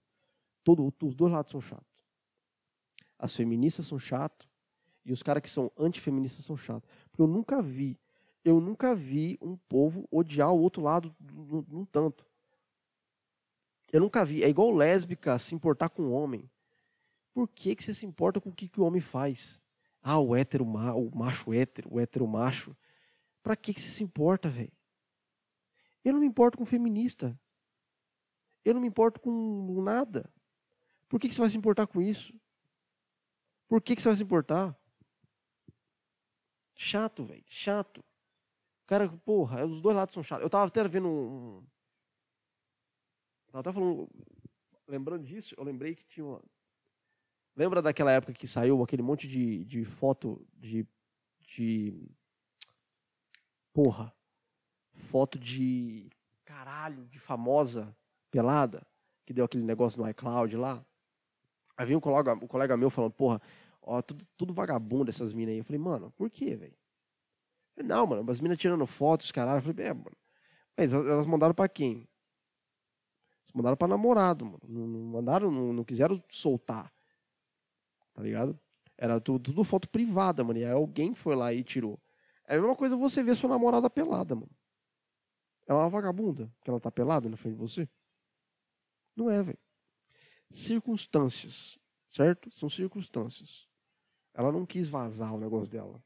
[0.64, 2.04] Todo, os dois lados são chatos.
[3.18, 4.48] As feministas são chatos
[5.04, 6.88] e os caras que são antifeministas são chatos.
[7.10, 7.98] Porque eu nunca vi
[8.44, 11.14] eu nunca vi um povo odiar o outro lado
[11.68, 12.26] num tanto.
[13.92, 14.42] Eu nunca vi.
[14.42, 16.50] É igual lésbica se importar com o homem.
[17.32, 19.62] Por que, que você se importa com o que, que o homem faz?
[20.02, 22.76] Ah, o hétero, o macho hétero, o hétero macho.
[23.42, 24.72] Pra que, que você se importa, velho?
[26.04, 27.38] Eu não me importo com feminista.
[28.64, 30.28] Eu não me importo com nada.
[31.12, 32.32] Por que, que você vai se importar com isso?
[33.68, 34.74] Por que, que você vai se importar?
[36.74, 37.44] Chato, velho.
[37.46, 38.02] Chato.
[38.86, 40.42] Cara, porra, os dois lados são chatos.
[40.42, 41.66] Eu tava até vendo um.
[43.48, 44.08] Tava até falando.
[44.88, 46.42] Lembrando disso, eu lembrei que tinha uma.
[47.54, 50.88] Lembra daquela época que saiu aquele monte de, de foto de.
[51.40, 52.08] de.
[53.70, 54.16] Porra.
[54.94, 56.10] Foto de.
[56.42, 57.94] Caralho, de famosa
[58.30, 58.86] pelada,
[59.26, 60.82] que deu aquele negócio no iCloud lá.
[61.76, 63.40] Aí vinha um colega, um colega meu falando, porra,
[63.80, 65.58] ó, tudo, tudo vagabundo essas minas aí.
[65.58, 66.76] Eu falei, mano, por quê, velho?
[67.76, 69.58] Não, mano, as minas tirando fotos, caralho.
[69.58, 70.16] Eu falei, é, mano.
[70.76, 72.08] Mas elas mandaram pra quem?
[73.42, 74.60] Elas mandaram pra namorado, mano.
[74.68, 76.92] Não, não mandaram, não, não, quiseram soltar.
[78.14, 78.58] Tá ligado?
[78.96, 80.58] Era tudo, tudo, foto privada, mano.
[80.58, 82.00] E aí alguém foi lá e tirou.
[82.46, 84.50] É a mesma coisa você ver sua namorada pelada, mano.
[85.66, 87.88] Ela é uma vagabunda, que ela tá pelada na frente de você.
[89.16, 89.58] Não é, velho.
[90.53, 91.78] Circunstâncias,
[92.11, 92.50] certo?
[92.53, 93.68] São circunstâncias.
[94.34, 96.03] Ela não quis vazar o negócio dela,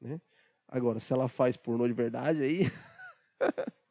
[0.00, 0.20] né?
[0.66, 2.62] Agora, se ela faz pornô de verdade, aí.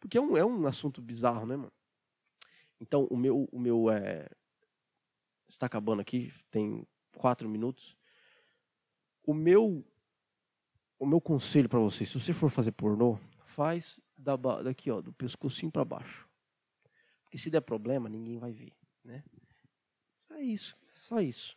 [0.00, 1.72] Porque é um, é um assunto bizarro, né, mano?
[2.80, 3.48] Então, o meu.
[3.50, 4.28] O meu é...
[5.48, 6.86] Está acabando aqui, tem
[7.16, 7.96] quatro minutos.
[9.24, 9.84] O meu.
[10.98, 15.12] O meu conselho para você, se você for fazer pornô, faz da, daqui, ó, do
[15.12, 16.23] pescocinho para baixo.
[17.34, 18.72] Porque se der problema, ninguém vai ver,
[19.04, 19.24] né?
[20.28, 21.56] Só isso, só isso.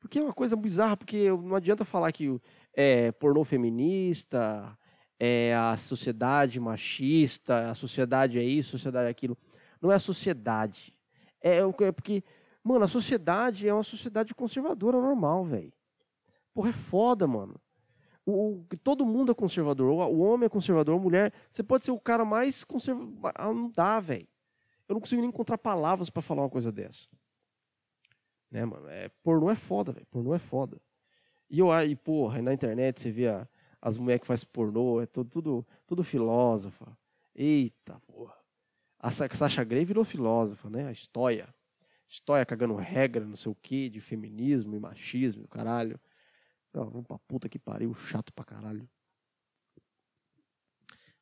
[0.00, 2.40] Porque é uma coisa bizarra, porque não adianta falar que
[2.72, 4.74] é pornô feminista,
[5.20, 9.36] é a sociedade machista, a sociedade é isso, a sociedade é aquilo.
[9.78, 10.96] Não é a sociedade.
[11.38, 12.24] É, é porque,
[12.64, 15.74] mano, a sociedade é uma sociedade conservadora normal, velho.
[16.54, 17.60] Porra, é foda, mano.
[18.24, 19.90] O, o, todo mundo é conservador.
[19.90, 21.30] O, o, homem é conservador, a mulher.
[21.50, 23.34] Você pode ser o cara mais conservador.
[23.38, 24.31] Não dá, velho.
[24.88, 27.08] Eu não consigo nem encontrar palavras para falar uma coisa dessa.
[28.50, 28.88] Né, mano?
[28.88, 30.06] É, pornô é foda, velho.
[30.06, 30.80] Pornô é foda.
[31.48, 33.48] E eu aí, porra, na internet você vê a,
[33.80, 36.96] as mulheres que fazem pornô, é tudo, tudo, tudo filósofa.
[37.34, 38.36] Eita, porra.
[38.98, 40.86] A Sasha Grey virou filósofa, né?
[40.86, 41.52] A história.
[42.06, 45.98] História cagando regra, não sei o quê, de feminismo e machismo, caralho.
[46.72, 48.88] Não, vamos pra puta que pariu, chato pra caralho.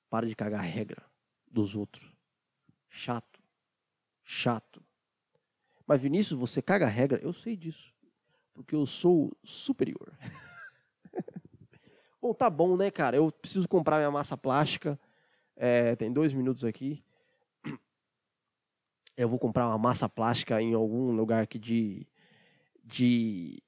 [0.08, 1.00] Para de cagar regra
[1.48, 2.12] dos outros.
[2.88, 3.29] Chato.
[4.30, 4.80] Chato.
[5.84, 7.18] Mas Vinícius, você caga a regra?
[7.20, 7.92] Eu sei disso.
[8.54, 10.16] Porque eu sou superior.
[12.22, 13.16] bom, tá bom, né, cara?
[13.16, 14.98] Eu preciso comprar minha massa plástica.
[15.56, 17.02] É, tem dois minutos aqui.
[19.16, 22.06] Eu vou comprar uma massa plástica em algum lugar aqui de,
[22.84, 23.60] de,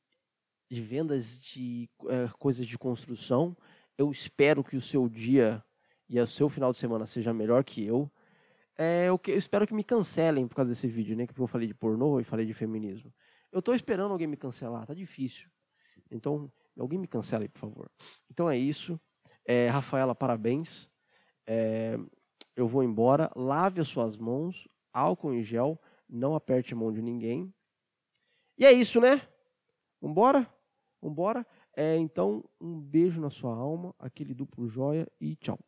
[0.70, 3.56] de vendas de é, coisas de construção.
[3.98, 5.62] Eu espero que o seu dia
[6.08, 8.08] e o seu final de semana seja melhor que eu.
[8.76, 11.26] É, eu, eu espero que me cancelem por causa desse vídeo, né?
[11.26, 13.12] Que eu falei de pornô e falei de feminismo.
[13.50, 15.48] Eu estou esperando alguém me cancelar, tá difícil.
[16.10, 17.90] Então, alguém me cancela aí, por favor.
[18.30, 19.00] Então é isso.
[19.46, 20.88] É, Rafaela, parabéns.
[21.46, 21.98] É,
[22.56, 23.30] eu vou embora.
[23.36, 27.52] Lave as suas mãos, álcool em gel, não aperte a mão de ninguém.
[28.56, 29.20] E é isso, né?
[30.00, 30.48] Vambora?
[31.00, 31.46] Vambora?
[31.74, 35.58] É, então, um beijo na sua alma, aquele duplo joia e tchau.